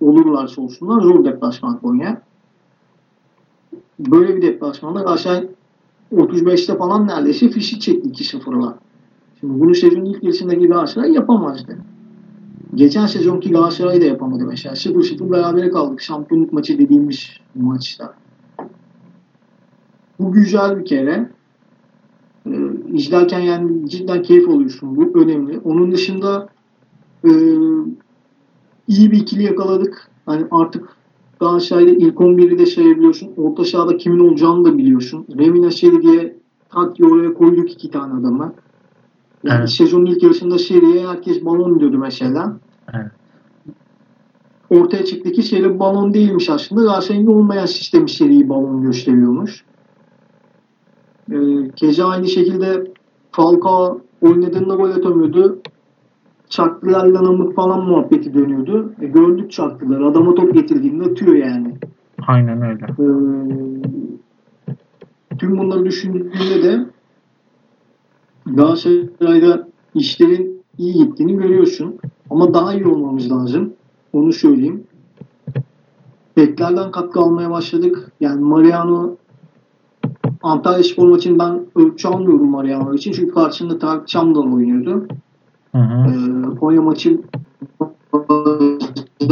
olurlarsa 0.00 0.62
olsunlar 0.62 1.00
zor 1.00 1.24
deplasman 1.24 1.78
Konya. 1.78 2.22
Böyle 3.98 4.36
bir 4.36 4.42
deplasmanda 4.42 5.00
Galatasaray 5.00 5.48
35'te 6.14 6.76
falan 6.76 7.06
neredeyse 7.06 7.48
fişi 7.48 7.80
çekti 7.80 8.24
2-0'la. 8.24 8.78
Şimdi 9.40 9.74
sezonun 9.74 10.04
ilk 10.04 10.22
yarısındaki 10.22 10.66
Galatasaray 10.66 11.12
yapamazdı. 11.12 11.78
Geçen 12.74 13.06
sezonki 13.06 13.50
Galatasaray 13.50 14.00
da 14.00 14.04
yapamadı 14.04 14.46
mesela. 14.46 14.74
0-0 14.74 15.30
berabere 15.32 15.70
kaldık. 15.70 16.00
Şampiyonluk 16.00 16.52
maçı 16.52 16.78
dediğimiz 16.78 17.30
maçta. 17.54 18.14
Bu 20.20 20.32
güzel 20.32 20.78
bir 20.78 20.84
kere. 20.84 21.30
Ee, 22.46 22.50
izlerken 22.92 23.40
yani 23.40 23.90
cidden 23.90 24.22
keyif 24.22 24.48
alıyorsun. 24.48 24.96
Bu 24.96 25.20
önemli. 25.20 25.58
Onun 25.58 25.92
dışında 25.92 26.48
e, 27.24 27.30
iyi 28.88 29.10
bir 29.10 29.20
ikili 29.20 29.42
yakaladık. 29.42 30.10
Hani 30.26 30.46
artık 30.50 30.88
Galatasaray'da 31.40 31.90
ilk 31.90 32.14
11'i 32.14 32.58
de 32.58 32.66
sayabiliyorsun. 32.66 33.30
Orta 33.36 33.64
sahada 33.64 33.96
kimin 33.96 34.18
olacağını 34.18 34.64
da 34.64 34.78
biliyorsun. 34.78 35.26
Remina 35.38 35.70
Şeri 35.70 36.02
diye 36.02 36.36
tak 36.68 36.96
oraya 37.00 37.34
koyduk 37.34 37.72
iki 37.72 37.90
tane 37.90 38.20
adamı. 38.20 38.54
Yani 39.44 39.58
Evet. 39.58 39.70
sezonun 39.70 40.06
ilk 40.06 40.22
yarısında 40.22 40.58
Şeri'ye 40.58 41.08
herkes 41.08 41.44
balon 41.44 41.80
diyordu 41.80 41.98
mesela. 41.98 42.56
Evet. 42.94 43.06
Ortaya 44.70 45.04
çıktı 45.04 45.32
ki 45.32 45.42
Şeri 45.42 45.78
balon 45.78 46.14
değilmiş 46.14 46.50
aslında. 46.50 46.82
Galatasaray'ın 46.82 47.26
olmayan 47.26 47.66
sistemi 47.66 48.10
Şeri'yi 48.10 48.48
balon 48.48 48.82
gösteriyormuş. 48.82 49.64
Ee, 51.32 51.36
keza 51.76 52.08
aynı 52.08 52.26
şekilde 52.28 52.84
Falcao 53.32 54.00
oynadığında 54.20 54.74
gol 54.74 54.90
atamıyordu. 54.90 55.58
Çaklılarla 56.48 57.24
namık 57.24 57.54
falan 57.56 57.84
muhabbeti 57.84 58.34
dönüyordu. 58.34 58.92
E, 59.00 59.06
gördük 59.06 59.52
çaklıları. 59.52 60.06
Adama 60.06 60.34
top 60.34 60.54
getirdiğinde 60.54 61.04
atıyor 61.04 61.34
yani. 61.34 61.74
Aynen 62.26 62.62
öyle. 62.62 62.84
Ee, 62.84 62.88
tüm 65.38 65.58
bunları 65.58 65.84
düşündüğünde 65.84 66.62
de 66.62 66.86
Galatasaray'da 68.54 69.68
işlerin 69.94 70.62
iyi 70.78 70.94
gittiğini 70.94 71.36
görüyorsun. 71.36 71.98
Ama 72.30 72.54
daha 72.54 72.74
iyi 72.74 72.86
olmamız 72.86 73.32
lazım. 73.32 73.72
Onu 74.12 74.32
söyleyeyim. 74.32 74.84
Beklerden 76.36 76.90
katkı 76.90 77.20
almaya 77.20 77.50
başladık. 77.50 78.12
Yani 78.20 78.40
Mariano 78.40 79.16
Antalya 80.42 80.84
Spor 80.84 81.08
maçını 81.08 81.38
ben 81.38 81.60
ölçü 81.76 82.08
almıyorum 82.08 82.50
Mariano 82.50 82.94
için. 82.94 83.12
Çünkü 83.12 83.34
karşında 83.34 83.78
Tarık 83.78 84.08
Çamdal 84.08 84.52
oynuyordu. 84.52 85.06
Hı 85.72 85.78
hı. 85.78 86.08
Ee, 86.08 86.58
Konya 86.58 86.82
maçı 86.82 87.20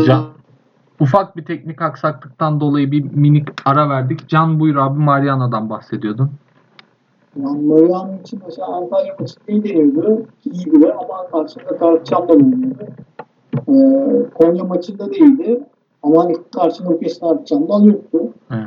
Can, 0.07 0.25
ufak 1.01 1.37
bir 1.37 1.45
teknik 1.45 1.83
aksaklıktan 1.83 2.61
dolayı 2.61 2.93
bir 2.93 3.05
minik 3.05 3.49
ara 3.65 3.89
verdik. 3.89 4.29
Can 4.29 4.61
buyur 4.61 4.77
abi 4.77 4.99
Mariano'dan 4.99 5.71
bahsediyordun. 5.71 6.31
Yani 7.43 7.67
Mariano 7.67 8.21
için 8.25 8.41
mesela 8.47 8.67
Antalya 8.67 9.17
maçı 9.21 9.35
iyi 9.49 9.65
deniyordu. 9.65 10.23
İyiydi 10.45 10.83
de 10.83 10.93
ama 10.93 11.27
karşısında 11.31 11.77
Tarık 11.77 12.07
Çam'da 12.07 12.33
oynuyordu. 12.33 12.87
Ee, 13.69 14.31
Konya 14.35 14.65
maçında 14.65 15.11
değildi. 15.11 15.61
Ama 16.03 16.25
hani 16.25 16.37
kez 17.01 17.19
Tarık 17.19 17.47
Çam'da 17.47 17.87
yoktu. 17.87 18.33
Evet. 18.51 18.63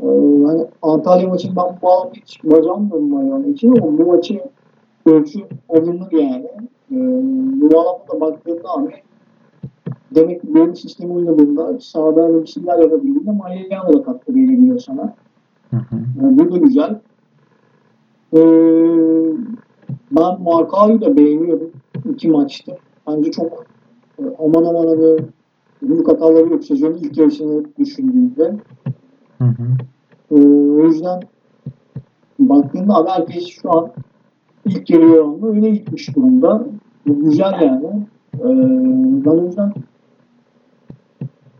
Ee, 0.00 0.44
hani 0.46 0.66
Antalya 0.82 1.28
maçını 1.28 1.56
ben 1.56 1.64
bu 1.64 1.86
bağlamda 1.86 2.12
hiç 2.14 2.44
baz 2.44 2.66
almıyorum 2.66 3.10
Mariano 3.10 3.46
için 3.46 3.76
ama 3.76 3.98
bu 3.98 4.06
maçı 4.06 4.40
ölçü 5.06 5.40
alınır 5.68 6.12
yani. 6.12 6.50
Ee, 6.92 6.96
bu 7.60 7.72
bağlamda 7.72 8.12
da 8.12 8.20
baktığımda 8.20 8.68
abi 8.68 8.92
demek 10.14 10.40
ki 10.40 10.54
bir 10.54 10.74
sistemi 10.74 11.12
oynadığında 11.12 11.80
sahada 11.80 12.42
bir 12.42 12.46
şeyler 12.46 12.78
yapabildiğinde 12.78 13.30
Mariano 13.32 13.92
da 13.92 14.02
katkı 14.02 14.34
verebiliyor 14.34 14.78
sana. 14.78 15.14
Hı 15.70 15.76
hı. 15.76 15.96
Yani 16.22 16.38
bu 16.38 16.52
da 16.52 16.58
güzel. 16.58 17.00
Ee, 18.34 18.38
ben 20.10 20.42
Markao'yu 20.42 21.00
da 21.00 21.16
beğeniyorum 21.16 21.70
iki 22.10 22.28
maçta. 22.28 22.76
Bence 23.06 23.30
çok 23.30 23.66
e, 24.18 24.22
aman 24.38 24.64
aman 24.64 24.86
hani 24.86 25.16
büyük 25.82 26.08
hataları 26.08 26.48
yok 26.48 26.64
sezonun 26.64 26.94
ilk 26.94 27.18
yarısını 27.18 27.64
düşündüğümde. 27.78 28.54
Hı 29.38 29.44
hı. 29.44 29.64
Ee, 30.30 30.46
o 30.82 30.84
yüzden 30.84 31.20
baktığında 32.38 32.94
abi 32.94 33.08
herkes 33.10 33.46
şu 33.46 33.78
an 33.78 33.90
ilk 34.64 34.90
yarı 34.90 35.04
oranında 35.04 35.46
öne 35.46 35.70
gitmiş 35.70 36.16
durumda. 36.16 36.66
Bu 37.06 37.20
güzel 37.20 37.62
yani. 37.62 37.86
Ee, 38.34 38.44
ben 39.24 39.30
o 39.30 39.44
yüzden 39.44 39.72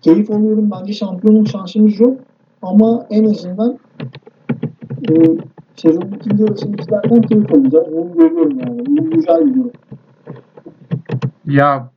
keyif 0.00 0.30
alıyorum. 0.30 0.70
Bence 0.70 0.92
şampiyonluk 0.92 1.48
şansımız 1.48 2.00
yok. 2.00 2.16
Ama 2.62 3.06
en 3.10 3.24
azından 3.24 3.78
e, 5.10 5.14
sezonun 5.80 6.12
ikinci 6.12 6.42
yarısını 6.42 6.76
izlerken 6.76 7.22
keyif 7.22 7.52
alacağız. 7.52 7.86
Bunu 7.92 8.12
görüyorum 8.18 8.58
yani. 8.60 8.86
Bu 8.86 9.10
güzel 9.10 9.54
durum. 9.54 9.72
Ya 11.44 11.90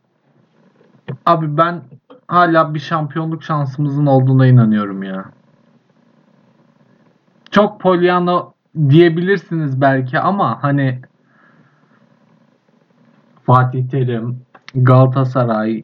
abi 1.25 1.57
ben 1.57 1.81
hala 2.27 2.73
bir 2.73 2.79
şampiyonluk 2.79 3.43
şansımızın 3.43 4.05
olduğuna 4.05 4.47
inanıyorum 4.47 5.03
ya. 5.03 5.25
Çok 7.51 7.81
Pollyanna 7.81 8.47
diyebilirsiniz 8.89 9.81
belki 9.81 10.19
ama 10.19 10.63
hani 10.63 11.01
Fatih 13.43 13.89
Terim, 13.89 14.41
Galatasaray 14.75 15.83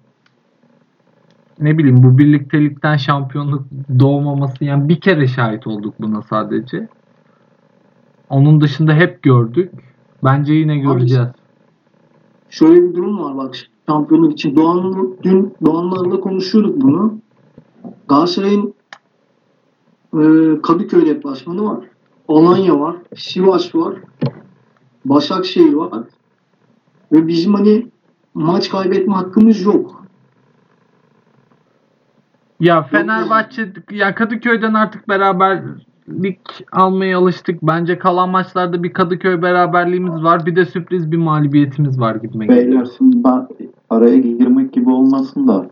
ne 1.59 1.77
bileyim 1.77 2.03
bu 2.03 2.17
birliktelikten 2.17 2.97
şampiyonluk 2.97 3.65
doğmaması 3.99 4.65
yani 4.65 4.89
bir 4.89 5.01
kere 5.01 5.27
şahit 5.27 5.67
olduk 5.67 5.95
buna 5.99 6.21
sadece. 6.21 6.87
Onun 8.29 8.61
dışında 8.61 8.93
hep 8.93 9.23
gördük. 9.23 9.71
Bence 10.23 10.53
yine 10.53 10.77
göreceğiz. 10.77 11.27
şöyle 12.49 12.83
bir 12.83 12.95
durum 12.95 13.19
var 13.19 13.37
bak 13.37 13.55
şampiyonluk 13.89 14.33
için. 14.33 14.55
Doğan, 14.55 15.17
dün 15.23 15.53
Doğanlarla 15.65 16.19
konuşuyorduk 16.19 16.81
bunu. 16.81 17.19
Galatasaray'ın 18.07 18.73
e, 20.13 20.21
Kadıköy 20.61 21.05
deplasmanı 21.05 21.65
var. 21.65 21.85
Alanya 22.27 22.79
var. 22.79 22.95
Sivas 23.15 23.75
var. 23.75 23.95
Başakşehir 25.05 25.73
var. 25.73 26.03
Ve 27.11 27.27
bizim 27.27 27.53
hani 27.53 27.87
maç 28.33 28.69
kaybetme 28.69 29.13
hakkımız 29.13 29.61
yok. 29.61 30.03
Ya 32.59 32.83
Fenerbahçe 32.83 33.73
ya 33.91 34.15
Kadıköy'den 34.15 34.73
artık 34.73 35.07
beraberlik 36.07 36.39
almaya 36.71 37.19
alıştık. 37.19 37.61
Bence 37.63 37.99
kalan 37.99 38.29
maçlarda 38.29 38.83
bir 38.83 38.93
Kadıköy 38.93 39.41
beraberliğimiz 39.41 40.23
var. 40.23 40.45
Bir 40.45 40.55
de 40.55 40.65
sürpriz 40.65 41.11
bir 41.11 41.17
mağlubiyetimiz 41.17 41.99
var 41.99 42.15
gibi 42.15 42.47
geliyor. 42.47 42.57
Beyler 42.57 42.87
şimdi 42.97 43.23
ben 43.23 43.47
araya 43.89 44.17
girmek 44.17 44.73
gibi 44.73 44.89
olmasın 44.89 45.47
da 45.47 45.65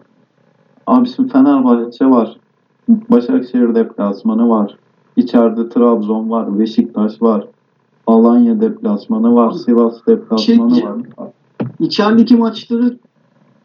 abi 0.88 1.10
şimdi 1.10 1.32
Fenerbahçe 1.32 2.06
var. 2.06 2.38
Başakşehir 3.10 3.76
deplasmanı 3.76 4.50
var. 4.50 4.78
İçeride 5.16 5.70
Trabzon 5.70 6.30
var. 6.30 6.60
Beşiktaş 6.60 7.22
var. 7.22 7.48
Alanya 8.08 8.62
deplasmanı 8.62 9.36
var. 9.36 9.52
Sivas 9.52 10.08
deplasmanı 10.08 10.76
Şey- 10.76 10.86
var. 10.86 10.98
İçerideki 11.80 12.36
maçları 12.36 12.98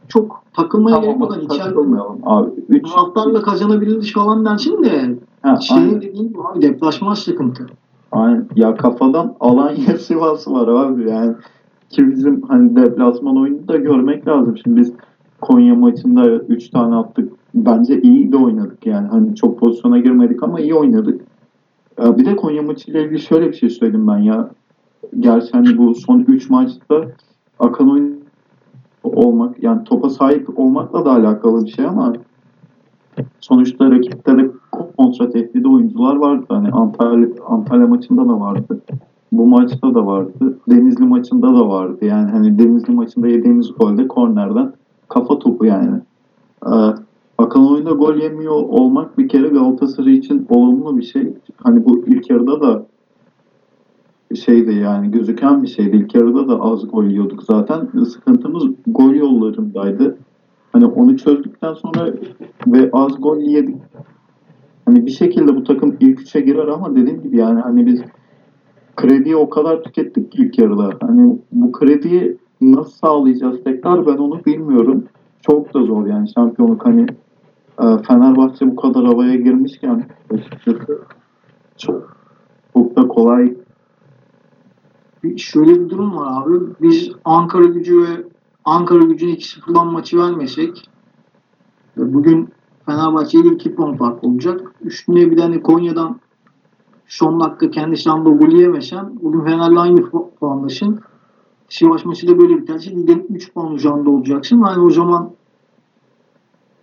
çok 0.08 0.42
takılmaya 0.56 0.96
gerek 0.96 1.12
Tamam 1.12 1.20
yok. 1.20 1.32
Hani 1.36 1.44
içeride 1.44 1.62
takılmayalım. 1.62 2.18
Abi 2.24 2.50
3 2.68 2.90
taraftarla 2.90 3.42
kazanabiliriz 3.42 4.12
falan 4.12 4.44
dersin 4.44 4.84
de 4.84 5.18
şeyin 5.60 6.00
dediğin 6.00 6.28
gibi 6.28 6.38
abi 6.52 6.62
deplasman 6.62 7.14
sıkıntı. 7.14 7.66
Aynen. 8.12 8.48
Ya 8.56 8.74
kafadan 8.74 9.36
Alanya 9.40 9.98
Sivas 9.98 10.48
var 10.48 10.68
abi 10.68 11.10
yani. 11.10 11.34
Ki 11.90 12.10
bizim 12.10 12.42
hani 12.42 12.76
deplasman 12.76 13.36
oyunu 13.36 13.68
da 13.68 13.76
görmek 13.76 14.28
lazım. 14.28 14.58
Şimdi 14.64 14.80
biz 14.80 14.92
Konya 15.40 15.74
maçında 15.74 16.30
3 16.30 16.70
tane 16.70 16.94
attık. 16.96 17.32
Bence 17.54 18.00
iyi 18.00 18.32
de 18.32 18.36
oynadık 18.36 18.86
yani. 18.86 19.08
Hani 19.08 19.36
çok 19.36 19.60
pozisyona 19.60 19.98
girmedik 19.98 20.42
ama 20.42 20.60
iyi 20.60 20.74
oynadık. 20.74 21.20
Bir 21.98 22.26
de 22.26 22.36
Konya 22.36 22.62
maçıyla 22.62 23.00
ilgili 23.00 23.20
şöyle 23.20 23.48
bir 23.48 23.56
şey 23.56 23.70
söyledim 23.70 24.08
ben 24.08 24.18
ya. 24.18 24.50
Gerçi 25.20 25.52
hani 25.52 25.78
bu 25.78 25.94
son 25.94 26.24
3 26.28 26.50
maçta 26.50 27.04
akan 27.58 27.90
oyun 27.90 28.20
olmak 29.02 29.62
yani 29.62 29.84
topa 29.84 30.10
sahip 30.10 30.58
olmakla 30.58 31.04
da 31.04 31.10
alakalı 31.12 31.64
bir 31.64 31.70
şey 31.70 31.86
ama 31.86 32.12
sonuçta 33.40 33.90
rakipte 33.90 34.38
de 34.38 34.49
kontra 35.20 35.32
tehdidi 35.32 35.68
oyuncular 35.68 36.16
vardı. 36.16 36.44
Hani 36.48 36.68
Antalya, 36.70 37.28
Antalya 37.46 37.86
maçında 37.86 38.28
da 38.28 38.40
vardı. 38.40 38.80
Bu 39.32 39.46
maçta 39.46 39.94
da 39.94 40.06
vardı. 40.06 40.58
Denizli 40.70 41.04
maçında 41.04 41.46
da 41.46 41.68
vardı. 41.68 42.04
Yani 42.04 42.30
hani 42.30 42.58
Denizli 42.58 42.92
maçında 42.92 43.28
yediğimiz 43.28 43.72
golde 43.78 44.08
kornerden 44.08 44.72
kafa 45.08 45.38
topu 45.38 45.66
yani. 45.66 46.00
Ee, 46.66 46.70
akan 47.38 47.72
oyunda 47.72 47.90
gol 47.90 48.14
yemiyor 48.14 48.54
olmak 48.54 49.18
bir 49.18 49.28
kere 49.28 49.48
Galatasaray 49.48 50.14
için 50.14 50.46
olumlu 50.48 50.96
bir 50.96 51.02
şey. 51.02 51.32
Hani 51.56 51.84
bu 51.84 52.04
ilk 52.06 52.30
yarıda 52.30 52.60
da 52.60 52.86
şeydi 54.34 54.74
yani 54.74 55.10
gözüken 55.10 55.62
bir 55.62 55.68
şeydi. 55.68 55.96
İlk 55.96 56.14
yarıda 56.14 56.48
da 56.48 56.60
az 56.60 56.90
gol 56.90 57.04
yiyorduk 57.04 57.42
zaten. 57.42 58.04
Sıkıntımız 58.04 58.64
gol 58.86 59.14
yollarındaydı. 59.14 60.16
Hani 60.72 60.86
onu 60.86 61.16
çözdükten 61.16 61.74
sonra 61.74 62.14
ve 62.66 62.90
az 62.92 63.20
gol 63.20 63.38
yedik. 63.38 63.76
Hani 64.84 65.06
bir 65.06 65.10
şekilde 65.10 65.56
bu 65.56 65.64
takım 65.64 65.96
ilk 66.00 66.20
üçe 66.20 66.40
girer 66.40 66.68
ama 66.68 66.96
dediğim 66.96 67.22
gibi 67.22 67.36
yani 67.36 67.60
hani 67.60 67.86
biz 67.86 68.02
krediyi 68.96 69.36
o 69.36 69.50
kadar 69.50 69.82
tükettik 69.82 70.32
ki 70.32 70.42
ilk 70.42 70.58
yarıda. 70.58 70.90
Hani 71.00 71.38
bu 71.52 71.72
krediyi 71.72 72.36
nasıl 72.60 72.92
sağlayacağız 72.92 73.64
tekrar 73.64 74.06
ben 74.06 74.16
onu 74.16 74.44
bilmiyorum. 74.44 75.04
Çok 75.40 75.74
da 75.74 75.82
zor 75.82 76.06
yani 76.06 76.28
şampiyonluk 76.34 76.86
hani 76.86 77.06
e, 77.82 77.84
Fenerbahçe 78.08 78.66
bu 78.66 78.76
kadar 78.76 79.04
havaya 79.04 79.34
girmişken 79.34 80.06
çok, 81.78 82.16
çok 82.74 82.96
da 82.96 83.08
kolay 83.08 83.54
Şöyle 85.36 85.70
bir 85.70 85.88
durum 85.88 86.16
var 86.16 86.42
abi. 86.42 86.54
Biz 86.82 87.12
Ankara 87.24 87.64
gücü 87.64 88.02
ve 88.02 88.24
Ankara 88.64 89.04
gücüne 89.04 89.32
2-0'dan 89.32 89.86
maçı 89.86 90.18
vermesek 90.18 90.90
bugün 91.96 92.48
Fenerbahçe 92.86 93.38
ile 93.38 93.48
2 93.54 93.74
puan 93.74 93.96
fark 93.96 94.24
olacak. 94.24 94.74
Üstüne 94.84 95.30
bir 95.30 95.36
de 95.36 95.42
hani 95.42 95.62
Konya'dan 95.62 96.20
son 97.06 97.40
dakika 97.40 97.70
kendi 97.70 97.96
şanda 97.96 98.30
golü 98.30 98.62
yemesen 98.62 99.12
bugün 99.22 99.40
Fener'le 99.44 99.76
aynı 99.76 100.00
pu- 100.00 100.30
puanlaşın. 100.40 101.00
Sivas 101.68 102.04
maçı 102.04 102.28
da 102.28 102.38
böyle 102.38 102.56
biterse 102.56 102.90
ligden 102.90 103.24
3 103.30 103.54
puan 103.54 103.72
uzağında 103.72 104.10
olacaksın. 104.10 104.64
Yani 104.66 104.82
o 104.82 104.90
zaman 104.90 105.30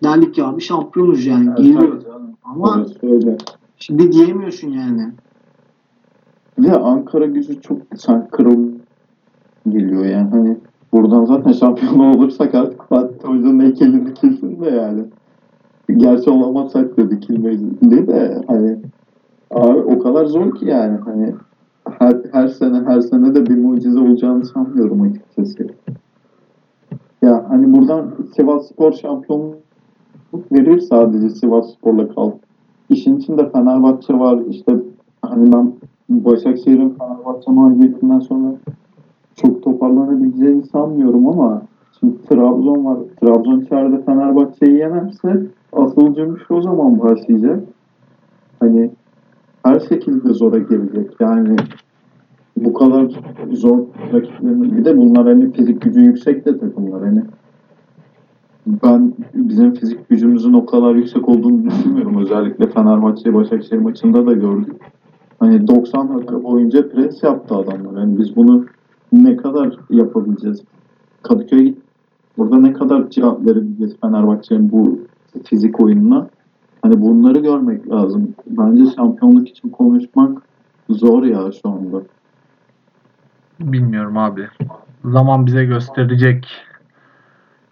derdik 0.03 0.35
ki 0.35 0.43
abi 0.43 0.61
şampiyonuz 0.61 1.25
yani. 1.25 1.55
Geliyor. 1.55 2.01
Ama 2.43 2.85
öyle. 3.03 3.37
şimdi 3.77 4.11
diyemiyorsun 4.11 4.67
yani. 4.69 5.11
Bir 6.57 6.63
de 6.63 6.77
Ankara 6.79 7.25
gücü 7.25 7.61
çok 7.61 7.77
sanki 7.97 8.31
kırıl 8.31 8.67
geliyor 9.69 10.05
yani 10.05 10.29
hani 10.29 10.57
buradan 10.93 11.25
zaten 11.25 11.51
şampiyon 11.59 11.99
olursak 11.99 12.55
artık 12.55 12.83
Fatih 12.89 13.27
Hoca'nın 13.27 13.59
heykeli 13.59 14.05
dikilsin 14.05 14.61
de 14.61 14.69
yani. 14.69 15.01
Gerçi 15.95 16.29
olamazsak 16.29 16.97
da 16.97 17.11
dikilmeyiz 17.11 17.61
de, 17.81 18.07
de 18.07 18.41
hani 18.47 18.77
abi 19.51 19.79
o 19.79 19.99
kadar 19.99 20.25
zor 20.25 20.55
ki 20.55 20.65
yani 20.65 20.97
hani 20.97 21.33
her, 21.99 22.17
her 22.31 22.47
sene 22.47 22.81
her 22.85 23.01
sene 23.01 23.35
de 23.35 23.45
bir 23.45 23.57
mucize 23.57 23.99
olacağını 23.99 24.45
sanmıyorum 24.45 25.01
açıkçası. 25.01 25.67
Ya 27.21 27.45
hani 27.49 27.73
buradan 27.73 28.11
Sivas 28.35 28.67
Spor 28.67 28.91
şampiyonluk 28.91 29.57
verir 30.51 30.79
sadece 30.79 31.29
Sivas 31.29 31.73
Spor'la 31.73 32.09
kal. 32.09 32.31
İşin 32.89 33.17
içinde 33.17 33.49
Fenerbahçe 33.49 34.13
var 34.13 34.39
işte 34.49 34.75
hani 35.21 35.53
ben 35.53 35.73
Başakşehir'in 36.09 36.89
Fenerbahçe 36.89 37.51
mağlubiyetinden 37.51 38.19
sonra 38.19 38.51
çok 39.35 39.63
toparlanabileceğini 39.63 40.63
sanmıyorum 40.63 41.27
ama 41.27 41.61
şimdi 41.99 42.21
Trabzon 42.29 42.85
var. 42.85 42.97
Trabzon 43.21 43.59
içeride 43.59 44.01
Fenerbahçe'yi 44.01 44.77
yenerse 44.77 45.47
asıl 45.77 46.15
cümbüş 46.15 46.51
o 46.51 46.61
zaman 46.61 46.99
başlayacak. 46.99 47.63
Hani 48.59 48.91
her 49.63 49.79
şekilde 49.79 50.33
zora 50.33 50.57
gelecek. 50.57 51.11
Yani 51.19 51.55
bu 52.57 52.73
kadar 52.73 53.11
zor 53.51 53.79
rakiplerin 54.13 54.77
bir 54.77 54.85
de 54.85 54.97
bunlar 54.97 55.27
hani 55.27 55.51
fizik 55.51 55.81
gücü 55.81 55.99
yüksek 55.99 56.45
de 56.45 56.59
takımlar 56.59 57.03
hani 57.03 57.23
ben 58.83 59.13
bizim 59.33 59.73
fizik 59.73 60.09
gücümüzün 60.09 60.53
o 60.53 60.65
kadar 60.65 60.95
yüksek 60.95 61.29
olduğunu 61.29 61.63
düşünmüyorum. 61.65 62.21
Özellikle 62.21 62.67
Fenerbahçe 62.67 63.33
Başakşehir 63.33 63.81
maçında 63.81 64.25
da 64.25 64.33
gördük. 64.33 64.75
Hani 65.39 65.67
90 65.67 66.17
dakika 66.17 66.43
boyunca 66.43 66.89
pres 66.89 67.23
yaptı 67.23 67.55
adamlar. 67.55 68.01
Yani 68.01 68.17
biz 68.17 68.35
bunu 68.35 68.65
ne 69.11 69.35
kadar 69.35 69.77
yapabileceğiz? 69.89 70.63
Kadıköy'e. 71.21 71.73
Burada 72.37 72.57
ne 72.57 72.73
kadar 72.73 73.09
cevap 73.09 73.45
verebileceğiz 73.45 73.95
Fenerbahçe'nin 74.01 74.71
bu 74.71 74.99
fizik 75.43 75.81
oyununa? 75.81 76.29
Hani 76.81 77.01
bunları 77.01 77.39
görmek 77.39 77.89
lazım. 77.89 78.35
Bence 78.47 78.91
şampiyonluk 78.95 79.49
için 79.49 79.69
konuşmak 79.69 80.41
zor 80.89 81.23
ya 81.23 81.51
şu 81.61 81.69
anda. 81.69 82.01
Bilmiyorum 83.59 84.17
abi. 84.17 84.47
Zaman 85.05 85.45
bize 85.45 85.65
gösterecek. 85.65 86.47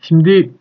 Şimdi 0.01 0.51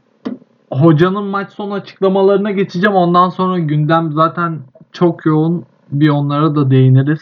hocanın 0.71 1.25
maç 1.25 1.53
sonu 1.53 1.75
açıklamalarına 1.75 2.51
geçeceğim. 2.51 2.97
Ondan 2.97 3.29
sonra 3.29 3.59
gündem 3.59 4.13
zaten 4.13 4.59
çok 4.93 5.27
yoğun. 5.27 5.65
Bir 5.93 6.09
onlara 6.09 6.55
da 6.55 6.71
değiniriz. 6.71 7.21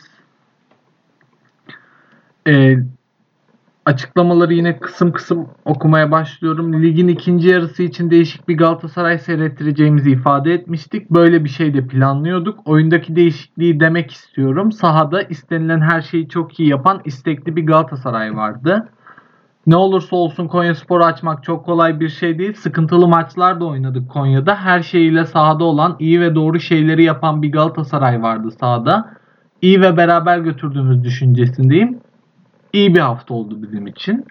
Ee, 2.49 2.77
açıklamaları 3.87 4.55
yine 4.55 4.79
kısım 4.79 5.13
kısım 5.13 5.49
okumaya 5.65 6.11
başlıyorum. 6.11 6.83
Ligin 6.83 7.09
ikinci 7.09 7.49
yarısı 7.49 7.83
için 7.83 8.11
değişik 8.11 8.49
bir 8.49 8.57
Galatasaray 8.57 9.19
seyrettireceğimizi 9.19 10.11
ifade 10.11 10.55
etmiştik. 10.55 11.11
Böyle 11.11 11.45
bir 11.45 11.49
şey 11.49 11.75
de 11.75 11.87
planlıyorduk. 11.87 12.59
Oyundaki 12.65 13.17
değişikliği 13.17 13.81
demek 13.81 14.11
istiyorum. 14.11 14.73
Sahada 14.73 15.23
istenilen 15.23 15.81
her 15.81 16.01
şeyi 16.01 16.29
çok 16.29 16.61
iyi 16.61 16.69
yapan 16.69 17.01
istekli 17.05 17.57
bir 17.57 17.67
Galatasaray 17.67 18.37
vardı. 18.37 18.89
Ne 19.67 19.77
olursa 19.77 20.17
olsun 20.17 20.49
Konya 20.49 20.75
Spor'u 20.75 21.05
açmak 21.05 21.43
çok 21.43 21.65
kolay 21.65 22.01
bir 22.01 22.09
şey 22.09 22.39
değil. 22.39 22.55
Sıkıntılı 22.55 23.09
maçlar 23.09 23.61
da 23.61 23.65
oynadık 23.65 24.11
Konya'da. 24.11 24.57
Her 24.57 24.83
şeyiyle 24.83 25.25
sahada 25.25 25.65
olan, 25.65 25.97
iyi 25.99 26.21
ve 26.21 26.35
doğru 26.35 26.61
şeyleri 26.61 27.05
yapan 27.05 27.43
bir 27.43 27.53
Galatasaray 27.53 28.23
vardı 28.23 28.51
sahada. 28.61 29.11
İyi 29.63 29.81
ve 29.81 29.97
beraber 29.97 30.39
götürdüğümüz 30.39 31.05
düşüncesindeyim. 31.05 32.01
İyi 32.73 32.95
bir 32.95 33.01
hafta 33.01 33.35
oldu 33.35 33.63
bizim 33.63 33.87
için. 33.87 34.27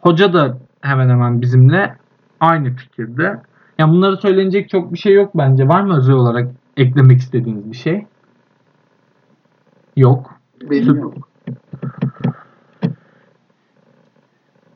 Hoca 0.00 0.32
da 0.32 0.58
hemen 0.80 1.08
hemen 1.08 1.40
bizimle 1.40 1.96
aynı 2.40 2.74
fikirde. 2.76 3.40
Ya 3.78 3.88
bunları 3.88 4.16
söylenecek 4.16 4.68
çok 4.68 4.92
bir 4.92 4.98
şey 4.98 5.14
yok 5.14 5.30
bence. 5.34 5.68
Var 5.68 5.80
mı 5.82 5.98
özel 5.98 6.14
olarak 6.14 6.48
eklemek 6.76 7.18
istediğiniz 7.18 7.70
bir 7.70 7.76
şey? 7.76 8.06
Yok. 9.96 10.40
Benim 10.70 10.96
yok. 10.96 11.28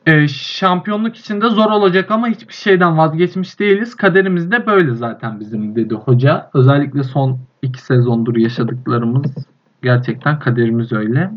Ee, 0.05 0.27
şampiyonluk 0.27 1.15
için 1.15 1.41
de 1.41 1.49
zor 1.49 1.71
olacak 1.71 2.11
ama 2.11 2.27
hiçbir 2.27 2.53
şeyden 2.53 2.97
vazgeçmiş 2.97 3.59
değiliz. 3.59 3.95
Kaderimiz 3.95 4.51
de 4.51 4.65
böyle 4.65 4.95
zaten 4.95 5.39
bizim 5.39 5.75
dedi 5.75 5.95
hoca. 5.95 6.49
Özellikle 6.53 7.03
son 7.03 7.39
iki 7.61 7.81
sezondur 7.81 8.35
yaşadıklarımız 8.35 9.47
gerçekten 9.81 10.39
kaderimiz 10.39 10.91
öyle. 10.91 11.31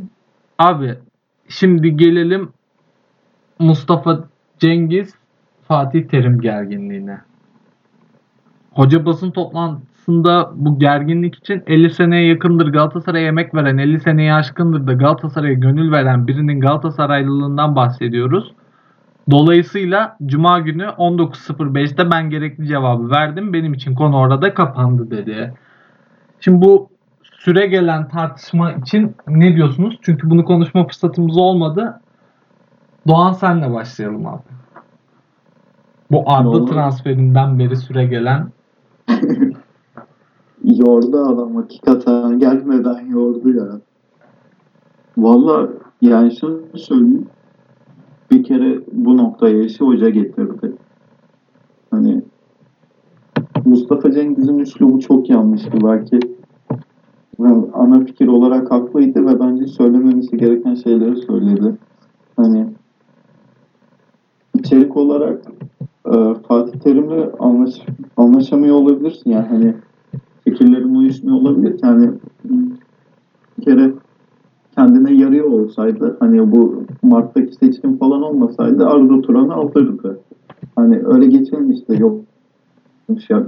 Abi 0.58 0.98
şimdi 1.48 1.96
gelelim 1.96 2.48
Mustafa 3.58 4.24
Cengiz 4.58 5.14
Fatih 5.68 6.08
Terim 6.08 6.40
gerginliğine. 6.40 7.18
Hoca 8.72 9.06
basın 9.06 9.30
toplantısında 9.30 10.52
bu 10.54 10.78
gerginlik 10.78 11.34
için 11.34 11.62
50 11.66 11.90
seneye 11.90 12.28
yakındır 12.28 12.72
Galatasaray'a 12.72 13.26
emek 13.26 13.54
veren, 13.54 13.78
50 13.78 14.00
seneye 14.00 14.34
aşkındır 14.34 14.86
da 14.86 14.92
Galatasaray'a 14.92 15.54
gönül 15.54 15.92
veren 15.92 16.26
birinin 16.26 16.60
Galatasaraylılığından 16.60 17.76
bahsediyoruz. 17.76 18.52
Dolayısıyla 19.30 20.16
Cuma 20.26 20.58
günü 20.58 20.84
19.05'te 20.84 22.10
ben 22.10 22.30
gerekli 22.30 22.66
cevabı 22.66 23.10
verdim. 23.10 23.52
Benim 23.52 23.74
için 23.74 23.94
konu 23.94 24.16
orada 24.16 24.54
kapandı 24.54 25.10
dedi. 25.10 25.54
Şimdi 26.40 26.64
bu 26.64 26.95
süre 27.46 27.66
gelen 27.66 28.08
tartışma 28.08 28.72
için 28.72 29.14
ne 29.28 29.56
diyorsunuz? 29.56 29.98
Çünkü 30.02 30.30
bunu 30.30 30.44
konuşma 30.44 30.86
fırsatımız 30.86 31.38
olmadı. 31.38 32.00
Doğan 33.08 33.32
senle 33.32 33.74
başlayalım 33.74 34.26
abi. 34.26 34.42
Bu 36.10 36.22
Arda 36.26 36.64
transferinden 36.64 37.58
beri 37.58 37.76
süre 37.76 38.06
gelen 38.06 38.48
Yordu 40.64 41.18
adam 41.18 41.56
hakikaten 41.56 42.38
gelmeden 42.38 43.06
yordu 43.06 43.50
ya. 43.52 43.80
Valla 45.18 45.68
yani 46.00 46.36
şunu 46.36 46.60
söyleyeyim. 46.74 47.26
Bir 48.30 48.44
kere 48.44 48.80
bu 48.92 49.16
noktaya 49.16 49.62
işi 49.62 49.84
hoca 49.84 50.08
getirdi. 50.08 50.72
Hani 51.90 52.22
Mustafa 53.64 54.12
Cengiz'in 54.12 54.58
üslubu 54.58 55.00
çok 55.00 55.30
yanlıştı 55.30 55.78
belki. 55.84 56.35
Ana 57.72 58.04
fikir 58.04 58.26
olarak 58.26 58.70
haklıydı 58.70 59.26
ve 59.26 59.40
bence 59.40 59.66
söylememesi 59.66 60.36
gereken 60.36 60.74
şeyleri 60.74 61.16
söyledi. 61.16 61.74
Hani 62.36 62.66
içerik 64.54 64.96
olarak 64.96 65.42
e, 66.06 66.34
Fatih 66.48 66.78
Terim'le 66.78 67.30
anlaş, 67.38 67.74
anlaşamıyor 68.16 68.76
olabilirsin. 68.76 69.30
Yani 69.30 69.46
hani 69.46 69.74
fikirlerim 70.44 70.98
uyuşmuyor 70.98 71.36
olabilir 71.36 71.78
ki 71.78 71.86
hani 71.86 72.10
bir 73.58 73.64
kere 73.64 73.92
kendine 74.74 75.14
yarıyor 75.14 75.50
olsaydı 75.50 76.16
hani 76.20 76.52
bu 76.52 76.84
Mart'taki 77.02 77.54
seçim 77.54 77.98
falan 77.98 78.22
olmasaydı 78.22 78.86
Arda 78.86 79.22
Turan'ı 79.22 79.54
aldırdı. 79.54 80.20
Hani 80.76 81.02
öyle 81.06 81.26
geçilmişti 81.26 82.02
yok 82.02 82.20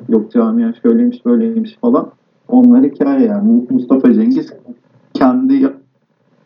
yok 0.09 0.33
camia 0.33 0.72
şöyleymiş 0.72 1.24
böyleymiş 1.24 1.79
falan. 1.81 2.09
Onlar 2.48 2.84
hikaye 2.84 3.26
yani. 3.26 3.66
Mustafa 3.70 4.14
Cengiz 4.14 4.52
kendi 5.14 5.72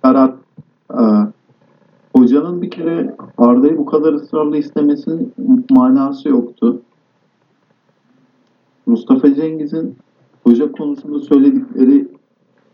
karar 0.03 0.35
e, 0.91 1.03
hocanın 2.17 2.63
bir 2.63 2.71
kere 2.71 3.17
Arda'yı 3.39 3.79
bu 3.79 3.87
kadar 3.87 4.13
ısrarla 4.13 4.57
istemesinin 4.57 5.35
manası 5.71 6.29
yoktu. 6.29 6.83
Mustafa 8.87 9.35
Cengiz'in 9.35 9.97
hoca 10.45 10.73
konusunda 10.73 11.19
söyledikleri 11.21 12.09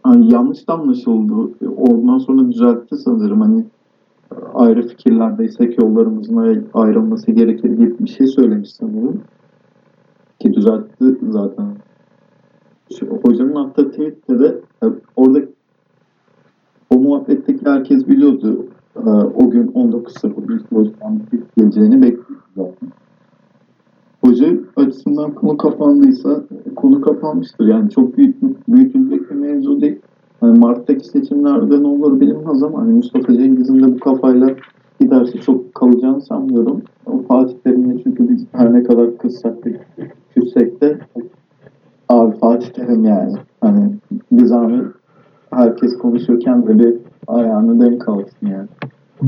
hani 0.03 0.33
yanlış 0.33 0.59
anlaşıldı. 0.67 1.35
Ondan 1.77 2.19
sonra 2.19 2.53
düzeltti 2.53 2.97
sanırım. 2.97 3.41
Hani 3.41 3.65
ayrı 4.55 4.89
fikirlerdeysek 4.89 5.83
yollarımızın 5.83 6.37
ay- 6.37 6.65
ayrılması 6.75 7.31
gerekir 7.31 7.71
gibi 7.71 7.99
bir 7.99 8.09
şey 8.09 8.27
söylemiş 8.27 8.71
sanırım. 8.71 9.21
Ki 10.41 10.55
düzeltti 10.55 11.17
zaten. 11.29 11.67
Hocanın 13.23 13.55
attığı 13.55 13.91
tweette 13.91 14.39
de 14.39 14.61
e, 14.83 14.87
orada 15.17 15.41
o 16.91 16.99
muhabbetteki 16.99 17.67
herkes 17.67 18.09
biliyordu. 18.09 18.67
E, 18.97 19.09
o 19.11 19.51
gün 19.51 19.67
19.00 19.67 20.55
ilk 20.55 20.73
hocadan 20.73 21.21
geleceğini 21.57 22.03
bekliyordu 22.03 22.43
zaten. 22.57 22.89
Hoca 24.25 24.47
açısından 24.77 25.35
konu 25.35 25.57
kapandıysa 25.57 26.43
konu 26.77 27.01
kapanmıştır. 27.01 27.67
Yani 27.67 27.91
çok 27.91 28.17
büyük, 28.17 28.37
büyütülecek 28.69 29.31
bir 29.31 29.35
mevzu 29.35 29.81
değil. 29.81 29.99
Hani 30.41 30.59
Mart'taki 30.59 31.07
seçimlerde 31.07 31.83
ne 31.83 31.87
olur 31.87 32.21
bilinmez 32.21 32.63
ama 32.63 32.81
hani 32.81 32.93
Mustafa 32.93 33.35
Cengiz'in 33.35 33.83
de 33.83 33.95
bu 33.95 33.99
kafayla 33.99 34.57
giderse 35.01 35.39
çok 35.39 35.75
kalacağını 35.75 36.21
sanmıyorum. 36.21 36.83
O 37.07 37.23
Fatih 37.23 37.55
Terim'le 37.65 38.01
çünkü 38.05 38.29
biz 38.29 38.45
her 38.53 38.73
ne 38.73 38.83
kadar 38.83 39.19
kızsak 39.19 39.65
da 39.65 39.71
küssek 40.35 40.81
de 40.81 40.99
abi 42.09 42.37
Fatih 42.39 42.69
Terim 42.69 43.05
yani. 43.05 43.35
Hani 43.61 43.93
bir 44.33 44.45
zahmet 44.45 44.87
herkes 45.51 45.99
konuşurken 45.99 46.67
de 46.67 46.79
bir 46.79 46.95
ayağını 47.27 47.81
denk 47.87 48.09
alsın 48.09 48.47
yani. 48.47 48.69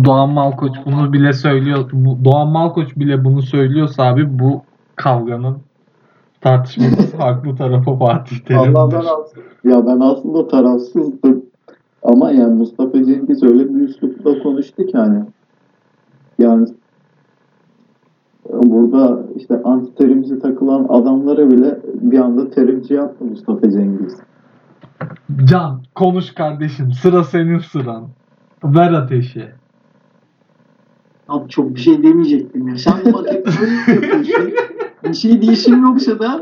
Doğan 0.05 0.31
Malkoç 0.31 0.73
bunu 0.87 1.13
bile 1.13 1.33
söylüyor. 1.33 1.91
Bu, 1.93 2.25
Doğan 2.25 2.49
Malkoç 2.49 2.97
bile 2.97 3.25
bunu 3.25 3.43
söylüyorsa 3.43 4.03
abi 4.03 4.39
bu 4.39 4.63
kavganın 4.97 5.57
tartışmasız 6.41 7.15
haklı 7.15 7.57
tarafı 7.59 7.95
Fatih 7.95 8.39
Terim'dir. 8.39 8.97
alsın. 8.97 9.43
Ya 9.65 9.87
ben 9.87 10.01
aslında 10.01 10.49
tarafsızdım. 10.49 11.43
Ama 12.03 12.31
yani 12.31 12.55
Mustafa 12.55 13.05
Cengiz 13.05 13.43
öyle 13.43 13.75
bir 13.75 13.81
üslupla 13.81 14.43
konuştu 14.43 14.87
ki 14.87 14.99
hani. 14.99 15.25
Yani 16.39 16.67
burada 18.53 19.27
işte 19.37 19.61
anti 19.65 19.95
terimci 19.95 20.39
takılan 20.39 20.87
adamlara 20.89 21.51
bile 21.51 21.79
bir 21.95 22.19
anda 22.19 22.51
terimci 22.51 22.95
yaptı 22.95 23.25
Mustafa 23.25 23.71
Cengiz. 23.71 24.17
Can 25.45 25.83
konuş 25.95 26.35
kardeşim 26.35 26.93
sıra 26.93 27.25
senin 27.25 27.59
sıran. 27.59 28.09
Ver 28.65 28.93
ateşi. 28.93 29.49
Abi 31.29 31.49
çok 31.49 31.75
bir 31.75 31.81
şey 31.81 32.03
demeyecektim 32.03 32.69
ya. 32.69 32.77
Sen 32.77 33.05
de 33.05 33.13
bak 33.13 33.33
hep 33.33 33.47
böyle 33.61 33.93
yapıyorsun. 33.93 34.53
Bir 35.05 35.15
şey 35.15 35.43
değişim 35.43 35.83
yoksa 35.83 36.19
da 36.19 36.41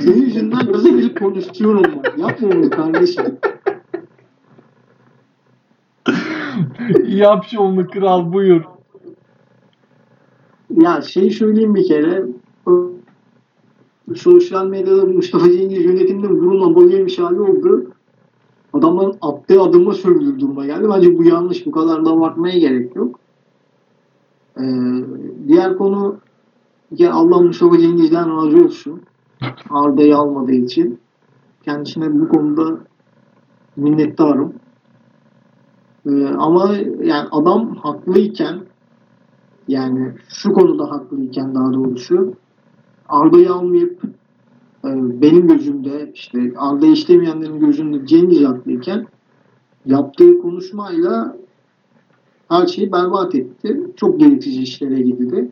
senin 0.00 0.22
yüzünden 0.22 0.66
gaza 0.72 0.88
gelip 0.88 1.20
konuşuyorum 1.20 1.82
ben. 2.04 2.22
Yapma 2.22 2.48
onu 2.48 2.70
kardeşim. 2.70 3.38
Yap 7.04 7.44
şovunu 7.44 7.86
kral 7.86 8.32
buyur. 8.32 8.64
Ya 10.74 11.02
şey 11.02 11.30
söyleyeyim 11.30 11.74
bir 11.74 11.88
kere. 11.88 12.24
Sosyal 14.14 14.66
medyada 14.66 15.04
Mustafa 15.04 15.52
Cengiz 15.52 15.84
yönetiminde 15.84 16.28
vurulma 16.28 16.74
boy 16.74 16.94
yemiş 16.94 17.18
hali 17.18 17.40
oldu. 17.40 17.90
Adamların 18.72 19.14
attığı 19.20 19.62
adıma 19.62 19.92
sövülür 19.92 20.40
duruma 20.40 20.66
geldi. 20.66 20.88
Bence 20.88 21.18
bu 21.18 21.24
yanlış. 21.24 21.66
Bu 21.66 21.70
kadar 21.70 22.04
da 22.04 22.10
abartmaya 22.10 22.58
gerek 22.58 22.96
yok. 22.96 23.20
Ee, 24.60 24.64
diğer 25.48 25.76
konu 25.76 26.16
ya 26.90 27.12
Allah 27.12 27.40
Mustafa 27.40 27.78
Cengiz'den 27.78 28.36
razı 28.36 28.64
olsun. 28.64 29.00
Arda'yı 29.70 30.16
almadığı 30.16 30.52
için. 30.52 30.98
Kendisine 31.64 32.20
bu 32.20 32.28
konuda 32.28 32.78
minnettarım. 33.76 34.52
Ee, 36.06 36.26
ama 36.26 36.74
yani 37.02 37.28
adam 37.30 37.74
haklıyken 37.74 38.60
yani 39.68 40.12
şu 40.28 40.52
konuda 40.52 40.90
haklıyken 40.90 41.54
daha 41.54 41.72
doğrusu 41.72 42.34
Arda'yı 43.08 43.52
almayıp 43.52 44.02
e, 44.84 44.90
benim 45.22 45.48
gözümde 45.48 46.10
işte 46.14 46.52
Arda'yı 46.56 46.92
istemeyenlerin 46.92 47.60
gözünde 47.60 48.06
Cengiz 48.06 48.44
haklıyken 48.44 49.06
yaptığı 49.86 50.38
konuşmayla 50.38 51.36
her 52.48 52.66
şeyi 52.66 52.92
berbat 52.92 53.34
etti. 53.34 53.80
Çok 53.96 54.20
gereksiz 54.20 54.58
işlere 54.58 55.00
girdi. 55.00 55.50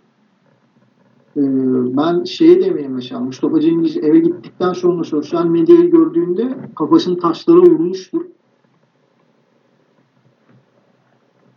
Ee, 1.37 1.43
ben 1.97 2.25
şeye 2.25 2.61
demeyeyim 2.61 2.93
mesela 2.95 3.21
Mustafa 3.21 3.61
Cengiz 3.61 3.97
eve 3.97 4.19
gittikten 4.19 4.73
sonra 4.73 5.05
sosyal 5.05 5.47
medyayı 5.47 5.91
gördüğünde 5.91 6.59
kafasını 6.77 7.19
taşlara 7.19 7.57
vurmuştur. 7.57 8.25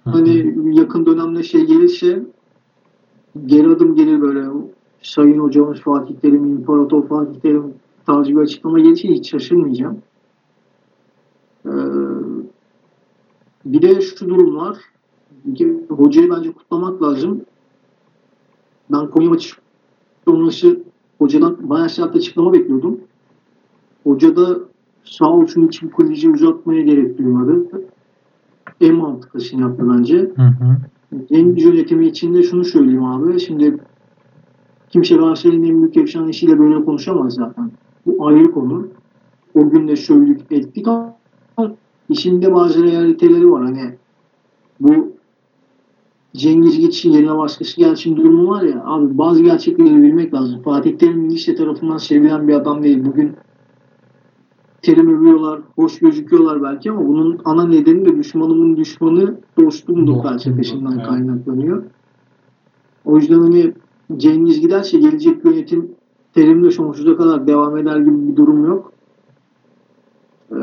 Hani 0.03 0.55
yakın 0.77 1.05
dönemde 1.05 1.43
şey 1.43 1.65
gelirse 1.65 2.25
geri 3.45 3.69
adım 3.69 3.95
gelir 3.95 4.21
böyle 4.21 4.47
Sayın 5.01 5.39
Hocamız 5.39 5.79
Fatih 5.79 6.15
Terim, 6.15 6.45
İmparator 6.45 7.07
Fatih 7.07 7.39
Terim 7.39 7.73
tarzı 8.05 8.29
bir 8.29 8.37
açıklama 8.37 8.79
gelirse 8.79 9.07
hiç 9.07 9.29
şaşırmayacağım. 9.29 9.97
Ee, 11.65 11.69
bir 13.65 13.81
de 13.81 14.01
şu 14.01 14.29
durum 14.29 14.55
var. 14.55 14.77
Hocayı 15.89 16.31
bence 16.31 16.51
kutlamak 16.51 17.03
lazım. 17.03 17.41
Ben 18.91 19.07
Konya 19.07 19.29
maçı 19.29 19.55
sonrası 20.25 20.79
hocadan 21.17 21.69
bayağı 21.69 21.89
sert 21.89 22.15
açıklama 22.15 22.53
bekliyordum. 22.53 22.99
Hoca 24.03 24.35
da 24.35 24.59
sağ 25.03 25.31
olsun 25.31 25.67
hiçbir 25.67 25.91
kuleci 25.91 26.29
uzatmaya 26.29 26.81
gerek 26.81 27.17
duymadı. 27.17 27.81
En 28.81 28.95
mantıklısını 28.95 29.61
yaptı 29.61 29.89
bence. 29.89 30.17
Hı 30.17 30.41
hı. 30.41 30.77
Cengiz 31.29 31.65
yönetimi 31.65 32.07
içinde 32.07 32.43
şunu 32.43 32.63
söyleyeyim 32.63 33.03
abi. 33.03 33.39
Şimdi 33.39 33.77
kimse 34.89 35.15
Galatasaray'ın 35.15 35.63
en 35.63 35.81
büyük 35.81 35.97
efsanesiyle 35.97 36.59
böyle 36.59 36.85
konuşamaz 36.85 37.33
zaten. 37.33 37.71
Bu 38.05 38.27
ayrı 38.27 38.51
konu. 38.51 38.87
O 39.55 39.69
gün 39.69 39.87
de 39.87 39.95
söyledik 39.95 40.51
ettik 40.51 40.87
ama 40.87 41.15
işinde 42.09 42.53
bazı 42.53 42.83
realiteleri 42.83 43.51
var. 43.51 43.63
Hani 43.63 43.95
bu 44.79 45.17
Cengiz 46.33 46.79
gitsin 46.79 47.11
yerine 47.11 47.37
başkası 47.37 47.77
gelsin 47.77 48.15
durumu 48.15 48.49
var 48.49 48.61
ya 48.61 48.83
abi 48.85 49.17
bazı 49.17 49.43
gerçekleri 49.43 50.01
bilmek 50.01 50.33
lazım. 50.33 50.61
Fatih 50.61 50.97
Terim 50.97 51.29
liste 51.29 51.55
tarafından 51.55 51.97
sevilen 51.97 52.47
bir 52.47 52.53
adam 52.53 52.83
değil. 52.83 53.05
Bugün 53.05 53.35
terim 54.81 55.17
övüyorlar, 55.17 55.61
hoş 55.75 55.99
gözüküyorlar 55.99 56.63
belki 56.63 56.91
ama 56.91 57.07
bunun 57.07 57.41
ana 57.45 57.67
nedeni 57.67 58.05
de 58.05 58.17
düşmanımın 58.17 58.77
düşmanı 58.77 59.39
dostumdur 59.59 60.23
felsefesinden 60.23 60.91
evet. 60.91 61.07
kaynaklanıyor. 61.07 61.83
O 63.05 63.17
yüzden 63.17 63.39
hani 63.39 63.73
Cengiz 64.17 64.61
giderse 64.61 64.97
gelecek 64.97 65.45
yönetim 65.45 65.91
terimle 66.33 66.71
sonsuza 66.71 67.17
kadar 67.17 67.47
devam 67.47 67.77
eder 67.77 67.97
gibi 67.97 68.27
bir 68.27 68.35
durum 68.35 68.65
yok. 68.65 68.91
Ee, 70.51 70.55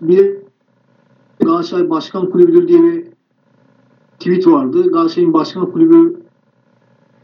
bir 0.00 0.18
de 0.18 0.42
Galatasaray 1.40 1.90
Başkan 1.90 2.30
Kulübüdür 2.30 2.68
diye 2.68 2.82
bir 2.82 3.04
tweet 4.18 4.46
vardı. 4.46 4.90
Galatasaray'ın 4.92 5.32
başkan 5.32 5.72
kulübü 5.72 6.16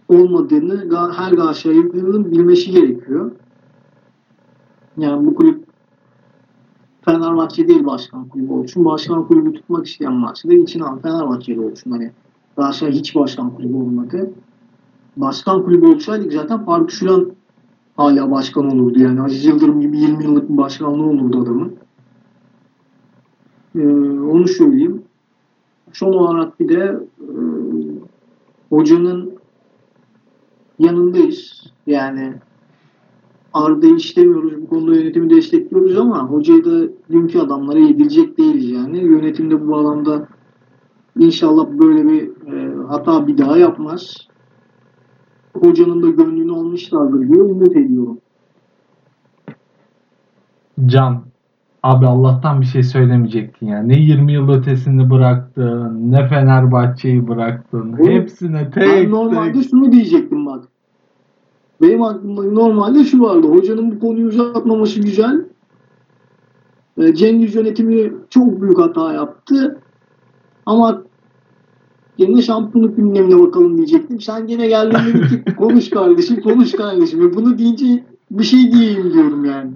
olmadığını 0.08 0.76
her 1.12 1.32
Galatasaraylı'nın 1.32 2.30
bilmesi 2.30 2.70
gerekiyor. 2.70 3.30
Yani 4.96 5.26
bu 5.26 5.34
kulüp 5.34 5.69
Fenerbahçe 7.20 7.68
değil 7.68 7.86
başkan 7.86 8.28
kulübü 8.28 8.52
olsun. 8.52 8.84
Başkan 8.84 9.26
kulübü 9.26 9.52
tutmak 9.52 9.86
isteyen 9.86 10.22
da 10.22 10.62
için 10.62 10.82
Fenerbahçeli 11.02 11.60
olsun. 11.60 11.90
Hani 11.90 12.12
Galatasaray 12.56 12.92
hiç 12.92 13.14
başkan 13.14 13.54
kulübü 13.54 13.76
olmadı. 13.76 14.30
Başkan 15.16 15.64
kulübü 15.64 15.86
olsaydık 15.86 16.32
zaten 16.32 16.64
Faruk 16.64 16.92
Süren 16.92 17.26
hala 17.96 18.30
başkan 18.30 18.70
olurdu. 18.70 18.98
Yani 18.98 19.22
Aziz 19.22 19.44
Yıldırım 19.44 19.80
gibi 19.80 19.98
20 19.98 20.24
yıllık 20.24 20.50
bir 20.50 20.56
başkanlığı 20.56 21.06
olurdu 21.06 21.42
adamın. 21.42 21.76
Ee, 23.74 23.88
onu 24.20 24.48
söyleyeyim. 24.48 25.02
Son 25.92 26.12
olarak 26.12 26.60
bir 26.60 26.68
de 26.68 27.00
e, 27.20 27.30
hocanın 28.70 29.32
yanındayız. 30.78 31.72
Yani 31.86 32.34
Arda'yı 33.54 33.94
istemiyoruz. 33.94 34.52
Bu 34.62 34.68
konuda 34.68 34.94
yönetimi 34.96 35.30
destekliyoruz 35.30 35.98
ama 35.98 36.18
hocayı 36.30 36.64
da 36.64 36.88
dünkü 37.10 37.38
adamlara 37.38 37.78
yedirecek 37.78 38.38
değiliz 38.38 38.70
yani. 38.70 38.98
Yönetimde 38.98 39.66
bu 39.68 39.76
alanda 39.76 40.28
inşallah 41.18 41.66
böyle 41.70 42.04
bir 42.08 42.22
e, 42.52 42.74
hata 42.88 43.26
bir 43.26 43.38
daha 43.38 43.56
yapmaz. 43.58 44.14
Hocanın 45.54 46.02
da 46.02 46.10
gönlünü 46.10 46.52
almışlardır 46.52 47.28
diye 47.28 47.42
umut 47.42 47.76
ediyorum. 47.76 48.18
Can 50.86 51.22
abi 51.82 52.06
Allah'tan 52.06 52.60
bir 52.60 52.66
şey 52.66 52.82
söylemeyecektin 52.82 53.66
ya. 53.66 53.82
Ne 53.82 53.98
20 53.98 54.32
yıl 54.32 54.48
ötesini 54.48 55.10
bıraktın, 55.10 56.12
ne 56.12 56.28
Fenerbahçe'yi 56.28 57.28
bıraktın. 57.28 57.92
Oğlum, 57.92 58.10
Hepsine 58.10 58.70
tek 58.70 58.82
ben 58.82 59.10
normalde 59.10 59.52
tek. 59.52 59.70
şunu 59.70 59.92
diyecektim 59.92 60.46
bak. 60.46 60.64
Benim 61.82 62.02
aklımda 62.02 62.42
normalde 62.42 63.04
şu 63.04 63.20
vardı. 63.20 63.46
Hocanın 63.46 63.90
bu 63.90 63.98
konuyu 64.00 64.26
uzatmaması 64.26 65.00
güzel. 65.00 65.44
E, 66.98 67.14
Cengiz 67.14 67.54
yönetimi 67.54 68.12
çok 68.30 68.62
büyük 68.62 68.78
hata 68.78 69.12
yaptı. 69.12 69.80
Ama 70.66 71.02
yine 72.18 72.42
şampiyonluk 72.42 72.96
gündemine 72.96 73.40
bakalım 73.40 73.76
diyecektim. 73.76 74.20
Sen 74.20 74.46
yine 74.46 74.66
geldin 74.66 74.98
dedin 75.06 75.44
ki 75.44 75.54
konuş 75.56 75.90
kardeşim, 75.90 76.40
konuş 76.40 76.72
kardeşim. 76.72 77.20
Ve 77.20 77.34
bunu 77.34 77.58
deyince 77.58 78.04
bir 78.30 78.44
şey 78.44 78.72
diyeyim 78.72 79.12
diyorum 79.12 79.44
yani. 79.44 79.70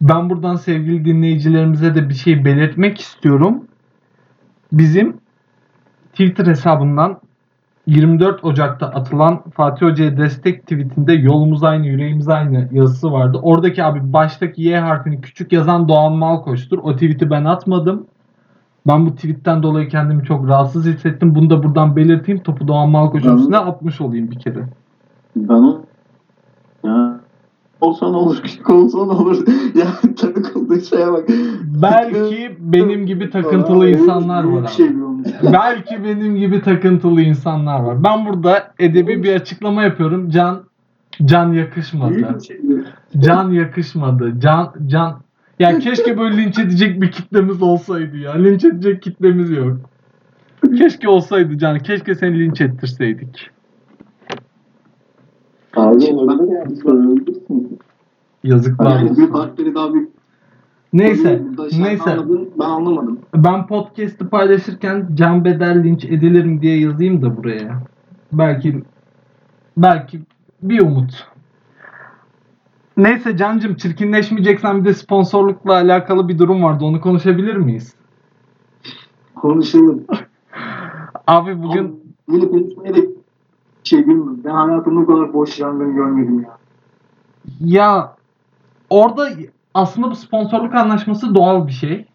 Ben 0.00 0.30
buradan 0.30 0.56
sevgili 0.56 1.04
dinleyicilerimize 1.04 1.94
de 1.94 2.08
bir 2.08 2.14
şey 2.14 2.44
belirtmek 2.44 3.00
istiyorum. 3.00 3.64
Bizim 4.72 5.16
Twitter 6.12 6.46
hesabından 6.46 7.20
24 7.86 8.44
Ocak'ta 8.44 8.86
atılan 8.86 9.42
Fatih 9.50 9.86
Hoca'ya 9.86 10.16
destek 10.16 10.62
tweetinde 10.62 11.12
yolumuz 11.12 11.64
aynı, 11.64 11.86
yüreğimiz 11.86 12.28
aynı 12.28 12.68
yazısı 12.72 13.12
vardı. 13.12 13.38
Oradaki 13.42 13.84
abi 13.84 14.12
baştaki 14.12 14.62
Y 14.62 14.78
harfini 14.80 15.20
küçük 15.20 15.52
yazan 15.52 15.88
Doğan 15.88 16.12
Malkoç'tur. 16.12 16.78
O 16.78 16.92
tweet'i 16.92 17.30
ben 17.30 17.44
atmadım. 17.44 18.06
Ben 18.86 19.06
bu 19.06 19.14
tweetten 19.14 19.62
dolayı 19.62 19.88
kendimi 19.88 20.24
çok 20.24 20.48
rahatsız 20.48 20.86
hissettim. 20.86 21.34
Bunu 21.34 21.50
da 21.50 21.62
buradan 21.62 21.96
belirteyim. 21.96 22.42
Topu 22.42 22.68
Doğan 22.68 22.90
Malkoç'un 22.90 23.38
üstüne 23.38 23.58
atmış 23.58 24.00
olayım 24.00 24.30
bir 24.30 24.38
kere. 24.38 24.68
Ben 25.36 25.54
o 25.54 25.80
ya 26.84 27.20
olsan 27.80 28.14
olur, 28.14 28.36
küçük 28.42 28.70
olsan 28.70 29.08
olur. 29.08 29.46
ya 29.74 29.86
takıldığı 30.16 30.80
şeye 30.80 31.12
bak. 31.12 31.28
Belki 31.82 32.56
benim 32.60 33.06
gibi 33.06 33.30
takıntılı 33.30 33.88
insanlar 33.88 34.44
var 34.44 34.60
abi. 34.60 34.68
şey. 34.68 34.90
Belki 35.52 36.04
benim 36.04 36.36
gibi 36.36 36.62
takıntılı 36.62 37.22
insanlar 37.22 37.80
var. 37.80 38.04
Ben 38.04 38.26
burada 38.26 38.72
edebi 38.78 39.22
bir 39.22 39.34
açıklama 39.34 39.82
yapıyorum. 39.82 40.30
Can 40.30 40.62
can 41.24 41.52
yakışmadı. 41.52 42.34
Bir 42.34 42.40
şey 42.40 42.58
bir. 42.62 42.84
Can 43.20 43.50
yakışmadı. 43.50 44.40
Can 44.40 44.72
can 44.86 45.20
ya 45.58 45.78
keşke 45.78 46.18
böyle 46.18 46.36
linç 46.36 46.58
edecek 46.58 47.02
bir 47.02 47.10
kitlemiz 47.10 47.62
olsaydı 47.62 48.16
ya. 48.16 48.32
Linç 48.32 48.64
edecek 48.64 49.02
kitlemiz 49.02 49.50
yok. 49.50 49.76
Keşke 50.78 51.08
olsaydı 51.08 51.58
Can. 51.58 51.78
Keşke 51.78 52.14
seni 52.14 52.38
linç 52.38 52.60
ettirseydik. 52.60 53.50
Abi 55.76 56.04
olabilir 56.04 56.52
yani. 56.52 56.76
Yazıklar 58.44 59.02
olsun. 59.02 59.30
harfleri 59.30 59.74
daha 59.74 59.94
büyük. 59.94 60.19
Neyse. 60.92 61.42
Neyse. 61.78 62.10
anladın, 62.10 62.50
ben 62.58 62.64
anlamadım. 62.64 63.18
Ben 63.34 63.66
podcast'i 63.66 64.28
paylaşırken 64.28 65.08
Can 65.14 65.44
Bedel 65.44 65.84
linç 65.84 66.04
edilir 66.04 66.44
mi 66.44 66.62
diye 66.62 66.80
yazayım 66.80 67.22
da 67.22 67.36
buraya. 67.36 67.82
Belki 68.32 68.82
belki 69.76 70.20
bir 70.62 70.80
umut. 70.80 71.26
Neyse 72.96 73.36
Cancım 73.36 73.74
çirkinleşmeyeceksen 73.74 74.80
bir 74.80 74.84
de 74.84 74.94
sponsorlukla 74.94 75.72
alakalı 75.72 76.28
bir 76.28 76.38
durum 76.38 76.62
vardı. 76.62 76.84
Onu 76.84 77.00
konuşabilir 77.00 77.56
miyiz? 77.56 77.94
Konuşalım. 79.34 80.04
Abi 81.26 81.62
bugün 81.62 81.84
Ama 81.84 81.94
bunu 82.28 82.50
konuşmaya 82.50 82.94
da 82.94 83.00
şey 83.84 84.00
bilmiyorum. 84.00 84.40
Ben 84.44 84.50
hayatımda 84.50 85.00
bu 85.00 85.06
kadar 85.06 85.32
boş 85.32 85.58
yangın 85.58 85.94
görmedim 85.94 86.40
ya. 86.40 86.58
ya 87.60 88.16
orada 88.90 89.30
aslında 89.74 90.10
bu 90.10 90.14
sponsorluk 90.14 90.74
anlaşması 90.74 91.34
doğal 91.34 91.66
bir 91.66 91.72
şey. 91.72 92.06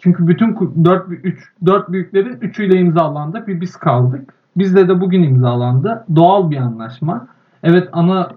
Çünkü 0.00 0.26
bütün 0.26 0.56
4 0.84 1.06
3 1.08 1.52
4 1.66 1.92
büyüklerin 1.92 2.38
üçüyle 2.40 2.80
imzalandı. 2.80 3.46
Bir 3.46 3.60
biz 3.60 3.76
kaldık. 3.76 4.34
Bizde 4.56 4.88
de 4.88 5.00
bugün 5.00 5.22
imzalandı. 5.22 6.04
Doğal 6.16 6.50
bir 6.50 6.56
anlaşma. 6.56 7.26
Evet 7.62 7.88
ana 7.92 8.30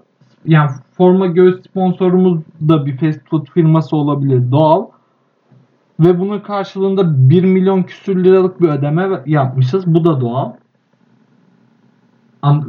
yani 0.44 0.70
forma 0.92 1.26
göğüs 1.26 1.62
sponsorumuz 1.62 2.40
da 2.68 2.86
bir 2.86 2.96
fast 2.96 3.28
food 3.28 3.46
firması 3.46 3.96
olabilir. 3.96 4.50
Doğal. 4.50 4.86
Ve 6.00 6.20
bunun 6.20 6.40
karşılığında 6.40 7.30
1 7.30 7.44
milyon 7.44 7.82
küsür 7.82 8.24
liralık 8.24 8.60
bir 8.60 8.68
ödeme 8.68 9.22
yapmışız. 9.26 9.86
Bu 9.86 10.04
da 10.04 10.20
doğal. 10.20 10.52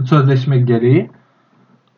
Sözleşme 0.06 0.60
gereği. 0.60 1.10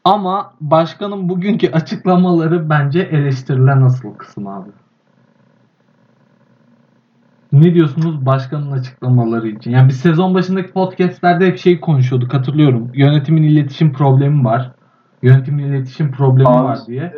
Ama 0.03 0.53
başkanın 0.61 1.29
bugünkü 1.29 1.71
açıklamaları 1.71 2.69
bence 2.69 2.99
eleştirilen 2.99 3.81
asıl 3.81 4.13
kısım 4.13 4.47
abi. 4.47 4.69
Ne 7.51 7.73
diyorsunuz 7.73 8.25
başkanın 8.25 8.71
açıklamaları 8.71 9.47
için? 9.47 9.71
Yani 9.71 9.89
biz 9.89 9.95
sezon 9.97 10.33
başındaki 10.33 10.71
podcastlerde 10.71 11.47
hep 11.47 11.57
şey 11.57 11.79
konuşuyorduk 11.79 12.33
hatırlıyorum. 12.33 12.91
Yönetimin 12.93 13.43
iletişim 13.43 13.93
problemi 13.93 14.45
var. 14.45 14.71
Yönetimin 15.21 15.63
iletişim 15.63 16.11
problemi 16.11 16.49
Abi, 16.49 16.63
var 16.63 16.79
diye. 16.87 17.13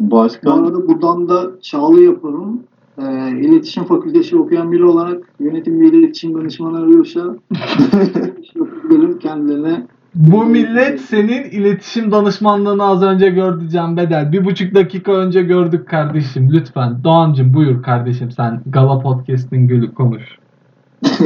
Bu 0.00 0.10
başkan 0.10 0.58
arada 0.58 0.88
buradan 0.88 1.28
da 1.28 1.60
çağrı 1.62 2.02
yapıyorum. 2.02 2.62
Ee, 2.98 3.30
iletişim 3.30 3.84
fakültesi 3.84 4.36
okuyan 4.36 4.72
biri 4.72 4.84
olarak 4.84 5.32
yönetim 5.40 5.80
ve 5.80 5.86
iletişim 5.86 6.34
danışmanı 6.34 6.78
arıyorsa 6.78 7.20
gidelim 8.82 9.18
kendilerine. 9.18 9.86
Bu 10.14 10.44
millet 10.44 11.00
senin 11.00 11.44
iletişim 11.44 12.12
danışmanlığını 12.12 12.84
az 12.84 13.02
önce 13.02 13.30
gördü 13.30 13.68
Can 13.68 13.96
Bedel. 13.96 14.32
Bir 14.32 14.44
buçuk 14.44 14.74
dakika 14.74 15.12
önce 15.12 15.42
gördük 15.42 15.88
kardeşim. 15.88 16.52
Lütfen. 16.52 17.04
Doğancım 17.04 17.54
buyur 17.54 17.82
kardeşim 17.82 18.30
sen 18.30 18.60
Gala 18.66 19.00
Podcast'in 19.00 19.68
gülü 19.68 19.94
konuş. 19.94 20.38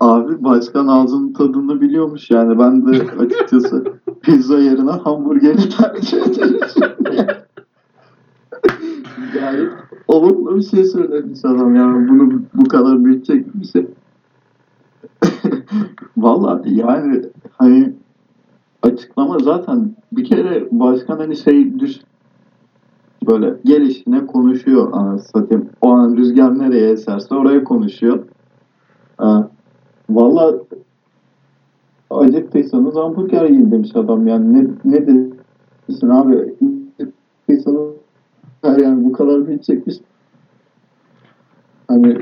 abi 0.00 0.44
başkan 0.44 0.86
ağzının 0.86 1.32
tadını 1.32 1.80
biliyormuş 1.80 2.30
yani. 2.30 2.58
Ben 2.58 2.86
de 2.86 3.02
açıkçası 3.18 3.84
pizza 4.22 4.58
yerine 4.58 4.90
hamburgeri 4.90 5.68
tercih 5.68 6.18
ederim. 6.22 6.60
yani 9.40 9.68
olumlu 10.08 10.56
bir 10.56 10.62
şey 10.62 10.84
söylemiş 10.84 11.44
adam 11.44 11.74
yani 11.74 12.08
bunu 12.08 12.42
bu 12.54 12.68
kadar 12.68 13.04
büyütecek 13.04 13.54
bir 13.54 13.66
şey. 13.66 13.86
Valla 16.16 16.62
yani 16.64 17.22
hani 17.52 17.92
açıklama 18.82 19.38
zaten 19.38 19.96
bir 20.12 20.24
kere 20.24 20.68
başkan 20.70 21.16
hani 21.16 21.36
şey 21.36 21.78
düş 21.78 22.00
böyle 23.28 23.54
gelişine 23.64 24.26
konuşuyor 24.26 24.92
anasını. 24.92 25.62
O 25.80 25.90
an 25.90 26.16
rüzgar 26.16 26.58
nereye 26.58 26.90
eserse 26.90 27.34
oraya 27.34 27.64
konuşuyor. 27.64 28.24
Ee, 29.22 29.26
Valla 30.10 30.54
acıktıysanız 32.10 32.96
hamburger 32.96 33.44
yiyin 33.44 33.70
demiş 33.70 33.96
adam 33.96 34.26
yani 34.26 34.54
ne, 34.54 34.66
ne 34.84 35.06
desin 35.88 36.08
abi 36.08 36.54
acıktıysanız 37.00 37.94
yani 38.64 39.04
bu 39.04 39.12
kadar 39.12 39.46
büyütecekmiş. 39.46 39.96
Hani 41.88 42.18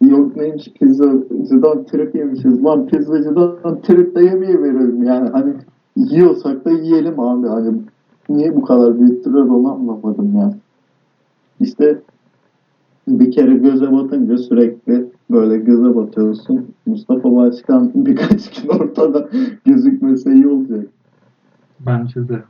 yok 0.00 0.36
neymiş 0.36 0.72
pizzacıdan 0.72 1.84
trip 1.84 2.14
yemişiz. 2.14 2.64
Lan 2.64 2.86
pizzacıdan 2.86 3.80
trip 3.82 4.16
de 4.16 4.24
yemeği 4.24 4.62
verelim 4.62 5.02
yani. 5.02 5.28
Hani 5.28 5.54
yiyorsak 5.96 6.64
da 6.64 6.70
yiyelim 6.70 7.20
abi. 7.20 7.48
Hani 7.48 7.74
niye 8.28 8.56
bu 8.56 8.62
kadar 8.62 9.00
büyüttüler 9.00 9.40
onu 9.40 9.72
anlamadım 9.72 10.36
ya. 10.36 10.54
İşte 11.60 11.98
bir 13.08 13.30
kere 13.32 13.54
göze 13.54 13.92
batınca 13.92 14.38
sürekli 14.38 15.04
böyle 15.30 15.58
göze 15.58 15.96
batıyorsun. 15.96 16.74
Mustafa 16.86 17.36
Başkan 17.36 17.90
birkaç 17.94 18.50
gün 18.50 18.68
ortada 18.68 19.28
gözükmese 19.64 20.34
iyi 20.34 20.48
olacak. 20.48 20.86
Bence 21.80 22.28
de. 22.28 22.42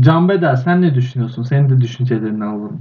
Can 0.00 0.28
Bedel 0.28 0.56
sen 0.56 0.82
ne 0.82 0.94
düşünüyorsun? 0.94 1.42
Senin 1.42 1.68
de 1.68 1.80
düşüncelerini 1.80 2.44
alalım. 2.44 2.80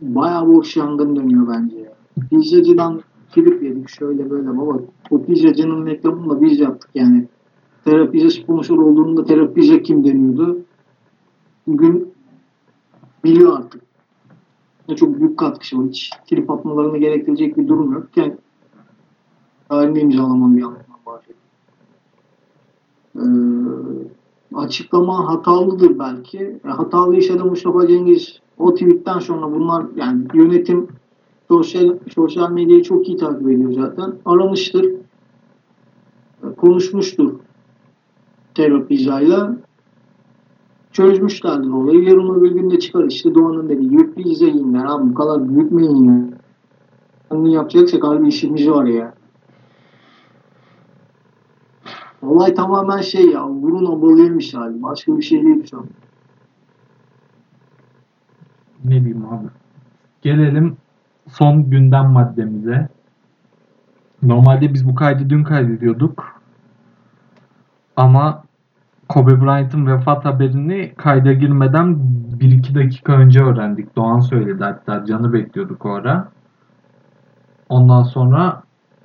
Bayağı 0.00 0.46
boş 0.48 0.76
yangın 0.76 1.16
dönüyor 1.16 1.48
bence 1.48 1.78
ya. 1.78 1.92
Pizzacıdan 2.30 3.00
trip 3.34 3.62
yedik 3.62 3.88
şöyle 3.88 4.30
böyle 4.30 4.58
baba. 4.58 4.78
O 5.10 5.22
pizzacının 5.22 5.86
reklamını 5.86 6.30
da 6.30 6.40
biz 6.40 6.60
yaptık 6.60 6.90
yani. 6.94 7.28
Terapize 7.84 8.30
sponsor 8.30 8.78
olduğunda 8.78 9.24
terapize 9.24 9.82
kim 9.82 10.04
deniyordu? 10.04 10.58
Bugün 11.66 12.12
biliyor 13.24 13.58
artık. 13.58 13.82
Ve 14.90 14.96
çok 14.96 15.20
büyük 15.20 15.38
katkısı 15.38 15.78
var. 15.78 15.86
Hiç 15.88 16.10
trip 16.30 16.50
atmalarını 16.50 16.98
gerektirecek 16.98 17.56
bir 17.56 17.68
durum 17.68 17.92
yok. 17.92 18.06
Yani 18.16 18.36
halinde 19.68 20.00
imzalamam 20.00 20.56
bir 20.56 20.62
anlamdan 20.62 20.98
bahsediyorum. 21.06 21.42
Ee, 23.16 24.56
açıklama 24.56 25.28
hatalıdır 25.28 25.98
belki. 25.98 26.60
E, 26.64 26.68
hatalı 26.68 27.16
iş 27.16 27.30
adamı 27.30 27.50
Mustafa 27.50 27.86
Cengiz 27.86 28.40
o 28.58 28.74
tweetten 28.74 29.18
sonra 29.18 29.52
bunlar 29.52 29.86
yani 29.96 30.24
yönetim 30.34 30.88
sosyal 31.48 31.96
sosyal 32.14 32.50
medyayı 32.50 32.82
çok 32.82 33.08
iyi 33.08 33.16
takip 33.16 33.48
ediyor 33.48 33.72
zaten. 33.72 34.14
Aramıştır. 34.24 34.86
Konuşmuştur 36.56 37.32
terapizayla. 38.56 39.56
Çözmüşlerdir 40.92 41.70
olayı. 41.70 42.02
Yarın 42.02 42.34
öbür 42.34 42.50
gün 42.50 42.70
de 42.70 42.78
çıkar 42.78 43.04
işte 43.04 43.34
Doğan'ın 43.34 43.68
dediği 43.68 43.90
gibi 43.90 44.14
pizza 44.14 44.46
yiyinler 44.46 44.84
abi 44.84 45.10
bu 45.10 45.14
kadar 45.14 45.48
büyütmeyin 45.48 46.04
ya. 46.04 46.28
Bunu 47.30 47.48
yapacaksak 47.48 48.04
harbi 48.04 48.28
işimiz 48.28 48.68
var 48.68 48.84
ya. 48.84 49.14
Olay 52.22 52.54
tamamen 52.54 53.00
şey 53.00 53.26
ya, 53.26 53.48
vurun 53.48 53.86
obalıymış 53.86 54.54
hali. 54.54 54.82
Başka 54.82 55.16
bir 55.16 55.22
şey 55.22 55.42
değil 55.42 55.66
şu 55.70 55.78
an. 55.78 55.86
Gelelim 60.22 60.76
son 61.28 61.70
gündem 61.70 62.06
maddemize. 62.06 62.88
Normalde 64.22 64.74
biz 64.74 64.88
bu 64.88 64.94
kaydı 64.94 65.30
dün 65.30 65.44
kaydediyorduk. 65.44 66.40
Ama 67.96 68.42
Kobe 69.08 69.40
Bryant'ın 69.40 69.86
vefat 69.86 70.24
haberini 70.24 70.92
kayda 70.96 71.32
girmeden 71.32 71.98
1-2 72.40 72.74
dakika 72.74 73.12
önce 73.12 73.42
öğrendik. 73.42 73.96
Doğan 73.96 74.20
söyledi 74.20 74.64
hatta. 74.64 75.04
Can'ı 75.06 75.32
bekliyorduk 75.32 75.86
o 75.86 75.90
ara. 75.90 76.28
Ondan 77.68 78.02
sonra 78.02 78.62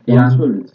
Yani 0.08 0.18
yani 0.18 0.32
söyledi. 0.32 0.68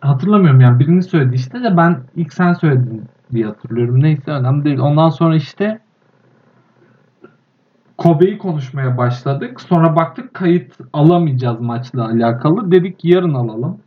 hatırlamıyorum 0.00 0.60
yani 0.60 0.78
birini 0.78 1.02
söyledi 1.02 1.34
işte 1.34 1.62
de 1.62 1.76
ben 1.76 1.96
ilk 2.16 2.32
sen 2.32 2.52
söyledin 2.52 3.02
diye 3.32 3.46
hatırlıyorum. 3.46 4.02
Neyse 4.02 4.30
önemli 4.30 4.64
değil. 4.64 4.78
Ondan 4.78 5.08
sonra 5.08 5.36
işte 5.36 5.80
Kobe'yi 7.98 8.38
konuşmaya 8.38 8.98
başladık. 8.98 9.60
Sonra 9.60 9.96
baktık 9.96 10.34
kayıt 10.34 10.78
alamayacağız 10.92 11.60
maçla 11.60 12.04
alakalı. 12.06 12.70
Dedik 12.70 13.04
yarın 13.04 13.34
alalım. 13.34 13.78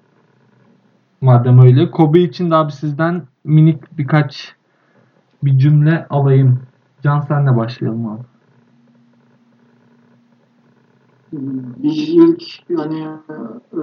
Madem 1.22 1.60
öyle. 1.60 1.92
Kobe 1.92 2.20
için 2.20 2.52
de 2.52 2.56
abi 2.56 2.72
sizden 2.72 3.24
minik 3.44 3.98
birkaç 3.98 4.56
bir 5.44 5.60
cümle 5.60 6.08
alayım. 6.10 6.60
Can 7.04 7.20
senle 7.20 7.58
başlayalım 7.58 8.08
abi. 8.08 8.22
Biz 11.84 12.10
ilk 12.10 12.44
yani 12.70 13.04
e, 13.74 13.82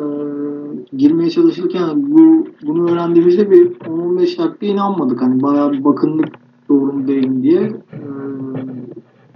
girmeye 0.96 1.30
çalışırken 1.30 2.12
bu 2.12 2.46
bunu 2.66 2.90
öğrendiğimizde 2.90 3.50
bir 3.50 3.66
10-15 3.66 4.38
dakika 4.38 4.66
inanmadık. 4.66 5.22
Hani 5.22 5.42
bayağı 5.42 5.72
bir 5.72 5.84
bakındık 5.84 6.28
doğru 6.68 7.08
diye. 7.42 7.62
E, 7.62 8.00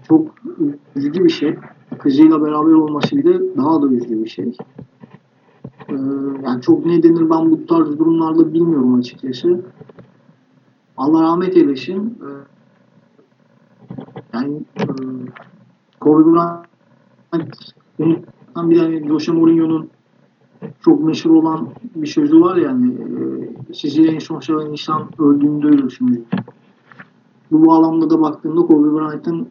çok 0.09 0.38
üzücü 0.99 1.25
bir 1.25 1.31
şey. 1.31 1.57
Kızıyla 1.99 2.43
beraber 2.43 2.73
olması 2.73 3.17
bir 3.17 3.25
de 3.25 3.57
daha 3.57 3.83
da 3.83 3.87
üzücü 3.87 4.25
bir 4.25 4.29
şey. 4.29 4.57
E, 5.89 5.95
yani 6.45 6.63
çok 6.63 6.87
ne 6.87 7.03
denir 7.03 7.31
ben 7.31 7.51
bu 7.51 7.67
tarz 7.67 7.99
durumlarda 7.99 8.55
bilmiyorum 8.55 8.95
açıkçası. 8.95 9.61
Allah 10.97 11.23
rahmet 11.23 11.57
eylesin. 11.57 12.19
E, 12.23 12.29
yani 14.33 14.63
e, 14.77 14.85
Kobe 16.01 16.33
Bryant 16.33 16.69
Unuttan 17.99 18.71
bir 18.71 18.79
tane 18.79 19.09
Jose 19.09 19.33
Mourinho'nun 19.33 19.91
çok 20.81 21.05
meşhur 21.05 21.31
olan 21.31 21.69
bir 21.95 22.07
sözü 22.07 22.41
var 22.41 22.57
yani 22.57 22.93
e, 22.93 23.75
sizi 23.75 24.07
en 24.07 24.19
son 24.19 24.41
seven 24.41 24.67
insan 24.67 25.09
öldüğünde 25.19 25.67
ölürsünüz. 25.67 26.19
Bu 27.51 27.67
bağlamda 27.67 28.11
da 28.11 28.21
baktığımda 28.21 28.61
Kobe 28.61 28.95
Bryant'ın 28.95 29.49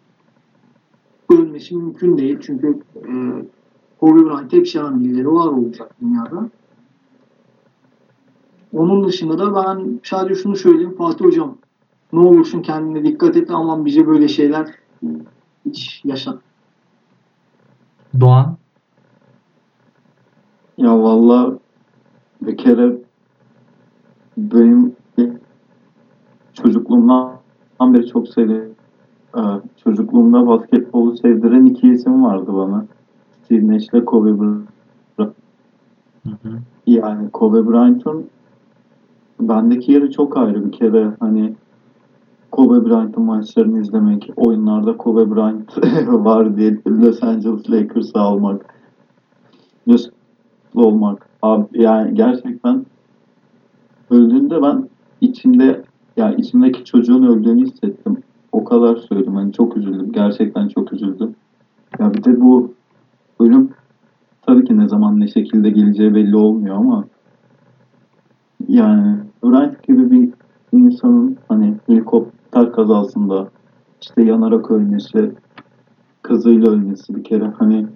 ölmesi 1.29 1.75
mümkün 1.75 2.17
değil. 2.17 2.37
Çünkü 2.41 2.79
e, 2.95 3.11
Kobe 3.99 4.25
Bryant 4.25 4.53
hep 4.53 4.65
birileri 4.75 5.31
var 5.31 5.47
olacak 5.47 5.95
dünyada. 6.01 6.49
Onun 8.73 9.07
dışında 9.07 9.39
da 9.39 9.55
ben 9.55 9.99
sadece 10.03 10.35
şunu 10.35 10.55
söyleyeyim 10.55 10.95
Fatih 10.97 11.25
Hocam 11.25 11.57
ne 12.13 12.19
olursun 12.19 12.61
kendine 12.61 13.05
dikkat 13.05 13.35
et 13.35 13.51
aman 13.51 13.85
bize 13.85 14.07
böyle 14.07 14.27
şeyler 14.27 14.67
hiç 15.65 16.01
yaşat. 16.05 16.39
Doğan. 18.19 18.57
Ya 20.77 20.99
valla 20.99 21.59
bir 22.41 22.57
kere 22.57 22.97
benim 24.37 24.95
çocukluğumdan 26.53 27.39
beri 27.81 28.07
çok 28.07 28.27
sevdiğim 28.27 28.76
e, 29.37 29.41
çocukluğumda 29.83 30.47
basketbolu 30.47 31.17
sevdiren 31.17 31.65
iki 31.65 31.91
isim 31.91 32.23
vardı 32.23 32.53
bana. 32.53 32.85
Steve 33.43 33.67
Nash 33.67 33.87
ile 33.93 34.05
Kobe 34.05 34.39
Bryant. 34.39 34.67
Hı 35.19 36.29
hı. 36.29 36.59
Yani 36.87 37.29
Kobe 37.29 37.67
Bryant'ın 37.67 38.29
bendeki 39.39 39.91
yeri 39.91 40.11
çok 40.11 40.37
ayrı 40.37 40.65
bir 40.65 40.71
kere 40.71 41.11
hani 41.19 41.53
Kobe 42.51 42.89
Bryant'ın 42.89 43.23
maçlarını 43.23 43.81
izlemek, 43.81 44.29
oyunlarda 44.35 44.97
Kobe 44.97 45.35
Bryant 45.35 45.77
var 46.25 46.57
diye 46.57 46.77
Los 46.87 47.23
Angeles 47.23 47.69
Lakers'ı 47.69 48.19
almak, 48.19 48.73
Los 49.87 50.09
olmak. 50.75 51.29
Abi 51.41 51.81
yani 51.81 52.15
gerçekten 52.15 52.85
öldüğünde 54.09 54.61
ben 54.61 54.89
içimde 55.21 55.83
ya 56.17 56.33
içimdeki 56.33 56.83
çocuğun 56.83 57.23
öldüğünü 57.23 57.65
hissettim. 57.65 58.17
O 58.57 58.63
kadar 58.63 58.95
söyledim. 58.95 59.35
Hani 59.35 59.53
çok 59.53 59.77
üzüldüm. 59.77 60.11
Gerçekten 60.11 60.67
çok 60.67 60.93
üzüldüm. 60.93 61.35
Ya 61.99 62.13
bir 62.13 62.23
de 62.23 62.41
bu 62.41 62.73
ölüm 63.39 63.69
tabii 64.41 64.65
ki 64.65 64.77
ne 64.77 64.87
zaman 64.87 65.19
ne 65.19 65.27
şekilde 65.27 65.69
geleceği 65.69 66.15
belli 66.15 66.35
olmuyor 66.35 66.75
ama 66.75 67.03
yani 68.67 69.17
Bryant 69.43 69.83
gibi 69.83 70.11
bir 70.11 70.29
insanın 70.71 71.37
hani 71.47 71.73
helikopter 71.87 72.71
kazasında 72.71 73.47
işte 74.01 74.23
yanarak 74.23 74.71
ölmesi, 74.71 75.31
kızıyla 76.21 76.71
ölmesi 76.71 77.15
bir 77.15 77.23
kere 77.23 77.53
hani 77.59 77.87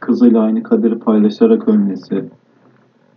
kızıyla 0.00 0.40
aynı 0.40 0.62
kaderi 0.62 0.98
paylaşarak 0.98 1.68
ölmesi. 1.68 2.24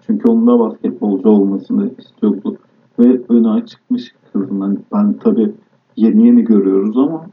Çünkü 0.07 0.31
onun 0.31 0.47
da 0.47 0.59
basketbolcu 0.59 1.29
olmasını 1.29 1.89
istiyordu. 1.97 2.57
Ve 2.99 3.21
öne 3.29 3.65
çıkmış 3.65 4.13
kızın. 4.33 4.61
Hani 4.61 4.77
ben 4.93 5.13
tabii 5.13 5.51
yeni 5.95 6.27
yeni 6.27 6.43
görüyoruz 6.43 6.97
ama 6.97 7.25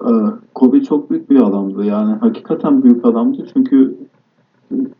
e, 0.00 0.10
Kobe 0.54 0.82
çok 0.82 1.10
büyük 1.10 1.30
bir 1.30 1.42
adamdı. 1.42 1.84
Yani 1.84 2.12
hakikaten 2.12 2.82
büyük 2.82 3.04
adamdı. 3.04 3.46
Çünkü 3.54 3.96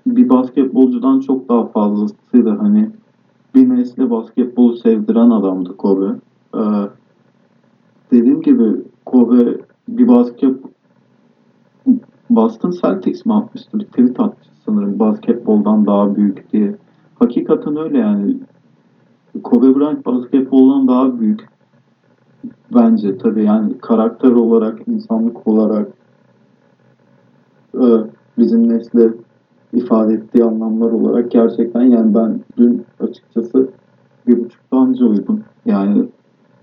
bir 0.06 0.28
basketbolcudan 0.28 1.20
çok 1.20 1.48
daha 1.48 1.66
fazlasıydı. 1.66 2.50
Hani 2.50 2.90
bir 3.54 3.68
nesle 3.68 4.10
basketbolu 4.10 4.76
sevdiren 4.76 5.30
adamdı 5.30 5.76
Kobe. 5.76 6.06
Ee, 6.54 6.60
dediğim 8.10 8.42
gibi 8.42 8.82
Kobe 9.04 9.60
bir 9.88 10.08
basket 10.08 10.56
Boston 12.30 12.70
Celtics 12.70 13.26
mi 13.26 13.34
atmıştı? 13.34 13.78
Bir 13.78 13.84
tweet 13.84 14.20
atmıştı 14.20 14.54
sanırım 14.66 14.98
basketboldan 14.98 15.86
daha 15.86 16.16
büyük 16.16 16.52
diye. 16.52 16.76
Hakikaten 17.14 17.76
öyle 17.76 17.98
yani. 17.98 18.36
Kobe 19.42 19.74
Bryant 19.74 20.06
basketboldan 20.06 20.88
daha 20.88 21.20
büyük. 21.20 21.55
Bence 22.74 23.18
tabii 23.18 23.44
yani 23.44 23.78
karakter 23.78 24.30
olarak, 24.30 24.88
insanlık 24.88 25.46
olarak 25.46 25.88
e, 27.74 27.86
bizim 28.38 28.68
nesle 28.68 29.10
ifade 29.72 30.14
ettiği 30.14 30.44
anlamlar 30.44 30.90
olarak 30.90 31.30
gerçekten 31.30 31.82
yani 31.82 32.14
ben 32.14 32.40
dün 32.58 32.84
açıkçası 33.00 33.68
bir 34.26 34.44
buçukta 34.44 34.76
anca 34.76 35.06
uyudum. 35.06 35.40
Yani 35.66 36.08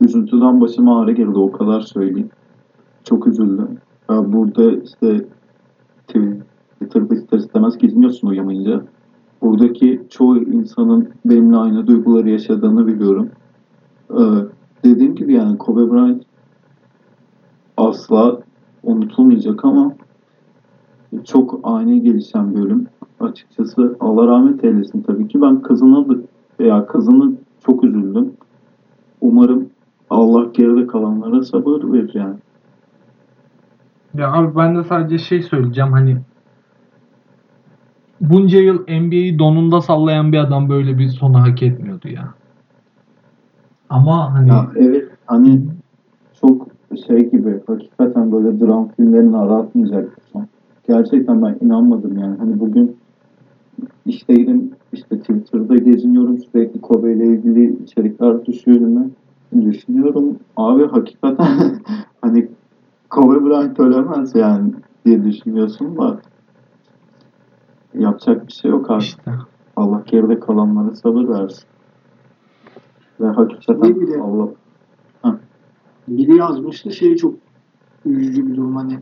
üzüntüden 0.02 0.62
başım 0.62 0.90
ağrı 0.90 1.12
girdi 1.12 1.38
o 1.38 1.52
kadar 1.52 1.82
söyleyeyim. 1.82 2.30
Çok 3.04 3.28
üzüldüm. 3.28 3.78
Ya 4.10 4.34
burada 4.34 4.72
işte 4.72 5.26
Twitter'da 6.08 7.16
ister 7.16 7.38
istemez 7.38 7.78
gizliyorsun 7.78 8.28
uyuyamayınca. 8.28 8.82
Buradaki 9.42 10.02
çoğu 10.10 10.38
insanın 10.38 11.10
benimle 11.26 11.58
aynı 11.58 11.88
duyguları 11.88 12.30
yaşadığını 12.30 12.88
biliyorum. 12.88 13.30
Ee, 14.12 14.24
dediğim 14.84 15.16
gibi 15.16 15.34
yani 15.34 15.58
Kobe 15.58 15.92
Bryant 15.92 16.24
asla 17.78 18.40
unutulmayacak 18.84 19.66
ama 19.66 19.96
çok 21.26 21.60
ani 21.64 22.02
gelişen 22.02 22.56
bir 22.56 22.60
ölüm. 22.60 22.88
Açıkçası 23.20 23.98
Allah 24.00 24.28
rahmet 24.28 24.64
eylesin 24.64 25.02
tabii 25.02 25.28
ki. 25.28 25.42
Ben 25.42 25.62
kızına 25.62 26.06
veya 26.60 26.86
kızını 26.86 27.34
çok 27.66 27.84
üzüldüm. 27.84 28.34
Umarım 29.22 29.70
Allah 30.10 30.46
geride 30.54 30.88
kalanlara 30.88 31.44
sabır 31.44 31.94
verir 31.94 32.12
yani. 32.14 32.36
Ya 34.14 34.32
abi 34.32 34.56
ben 34.56 34.76
de 34.76 34.84
sadece 34.84 35.18
şey 35.18 35.42
söyleyeceğim 35.42 35.92
hani 35.92 36.18
bunca 38.22 38.60
yıl 38.60 38.80
NBA'yi 38.82 39.40
donunda 39.40 39.82
sallayan 39.82 40.32
bir 40.32 40.38
adam 40.38 40.70
böyle 40.70 40.98
bir 40.98 41.08
sonu 41.08 41.42
hak 41.42 41.64
etmiyordu 41.64 42.08
ya. 42.08 42.34
Ama 43.94 44.34
hani 44.34 44.50
Ya 44.50 44.72
evet 44.76 45.10
hani 45.26 45.62
çok 46.42 46.68
şey 47.08 47.30
gibi 47.30 47.62
hakikaten 47.68 48.32
böyle 48.32 48.60
dram 48.60 48.88
filmlerini 48.88 49.38
aratmayacak 49.38 50.18
bir 50.18 50.24
son. 50.34 50.48
Gerçekten 50.88 51.42
ben 51.42 51.58
inanmadım 51.62 52.18
yani. 52.18 52.38
Hani 52.38 52.60
bugün 52.60 52.98
işteydim 54.06 54.72
işte 54.94 55.20
Twitter'da 55.20 55.76
geziniyorum 55.76 56.38
sürekli 56.38 56.82
Kobe 56.82 57.14
ile 57.14 57.26
ilgili 57.26 57.84
içerikler 57.84 58.46
düşüyor 58.46 58.78
önüme. 58.78 59.06
Düşünüyorum 59.62 60.40
abi 60.58 60.88
hakikaten 60.88 61.48
hani 62.22 62.48
Kobe 63.10 63.46
Bryant 63.46 63.80
ölemez 63.80 64.36
yani 64.36 64.74
diye 65.06 65.24
düşünüyorsun 65.24 65.98
da 65.98 66.20
yapacak 67.94 68.48
bir 68.48 68.54
şey 68.54 68.72
yok 68.72 68.92
abi. 68.92 69.04
işte 69.04 69.32
Allah 69.76 70.04
geride 70.06 70.40
kalanlara 70.40 70.96
sabır 70.96 71.28
versin. 71.28 71.73
Ve 73.22 73.28
hakikaten 73.28 74.00
bileyim. 74.02 74.22
Allah 74.22 74.50
Biri 76.08 76.36
yazmıştı 76.36 76.92
şey 76.92 77.16
çok 77.16 77.36
üzücü 78.06 78.48
bir 78.48 78.56
durum 78.56 78.76
hani 78.76 79.00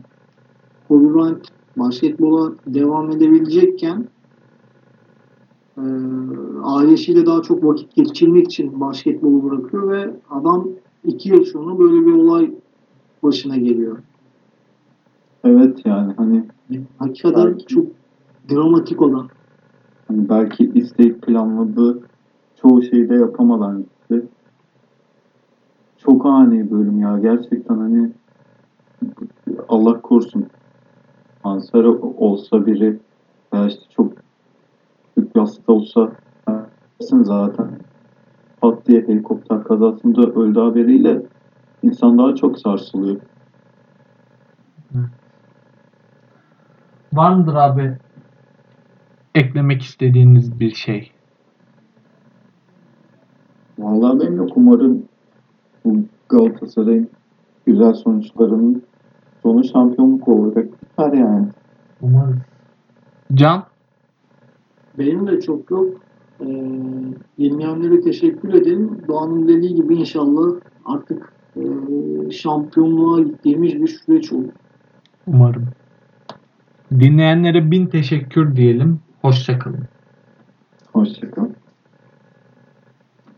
Kobe 0.88 1.14
Bryant 1.14 1.46
basketbola 1.76 2.52
devam 2.66 3.10
edebilecekken 3.10 4.08
e, 5.78 5.82
ailesiyle 6.62 7.26
daha 7.26 7.42
çok 7.42 7.64
vakit 7.64 7.94
geçirmek 7.94 8.46
için 8.46 8.80
basketbolu 8.80 9.50
bırakıyor 9.50 9.90
ve 9.90 10.14
adam 10.30 10.68
iki 11.04 11.28
yıl 11.28 11.44
sonra 11.44 11.78
böyle 11.78 12.06
bir 12.06 12.12
olay 12.12 12.54
başına 13.22 13.56
geliyor. 13.56 13.98
Evet 15.44 15.80
yani 15.86 16.12
hani, 16.16 16.44
Hakikaten 16.98 17.46
Belki- 17.46 17.66
çok 17.66 17.86
dramatik 18.50 19.02
olan. 19.02 19.28
hani 20.08 20.28
belki 20.28 20.70
isteyip 20.74 21.22
planladığı 21.22 22.00
çoğu 22.62 22.82
şeyi 22.82 23.08
de 23.08 23.14
yapamadan 23.14 23.84
gitti. 24.16 24.28
Çok 25.98 26.26
ani 26.26 26.70
bölüm 26.70 26.98
ya 26.98 27.18
gerçekten 27.18 27.78
hani 27.78 28.10
Allah 29.68 30.00
korusun 30.00 30.46
kanser 31.42 31.84
olsa 32.18 32.66
biri 32.66 32.98
veya 33.52 33.66
işte 33.66 33.82
çok 33.90 34.12
büyük 35.16 35.34
bir 35.34 35.40
hasta 35.40 35.72
olsa 35.72 36.12
zaten 37.00 37.68
pat 38.60 38.86
diye 38.86 39.00
helikopter 39.00 39.64
kazasında 39.64 40.20
öldü 40.20 40.60
haberiyle 40.60 41.22
insan 41.82 42.18
daha 42.18 42.34
çok 42.34 42.58
sarsılıyor. 42.58 43.20
Var 47.12 47.34
mıdır 47.34 47.54
abi 47.54 47.98
eklemek 49.34 49.82
istediğiniz 49.82 50.60
bir 50.60 50.74
şey? 50.74 51.12
Vallahi 53.82 54.20
benim 54.20 54.36
yok. 54.36 54.50
Umarım 54.56 55.02
bu 55.84 55.96
Galatasaray'ın 56.28 57.08
güzel 57.66 57.94
sonuçlarının 57.94 58.82
sonu 59.42 59.64
şampiyonluk 59.64 60.28
olarak 60.28 60.66
biter 60.82 61.12
yani. 61.12 61.46
Umarız. 62.00 62.36
Can? 63.34 63.64
Benim 64.98 65.26
de 65.26 65.40
çok 65.40 65.70
yok. 65.70 65.86
Ee, 66.40 66.46
dinleyenlere 67.38 68.00
teşekkür 68.00 68.54
ederim. 68.54 68.98
Doğan'ın 69.08 69.48
dediği 69.48 69.74
gibi 69.74 69.94
inşallah 69.94 70.60
artık 70.84 71.32
e, 71.56 71.62
şampiyonluğa 72.30 73.20
gittiğimiz 73.20 73.74
bir 73.74 73.88
süreç 73.88 74.32
olur. 74.32 74.52
Umarım. 75.26 75.68
Dinleyenlere 77.00 77.70
bin 77.70 77.86
teşekkür 77.86 78.56
diyelim. 78.56 79.00
Hoşçakalın. 79.22 79.84
Hoşçakalın. 80.92 81.61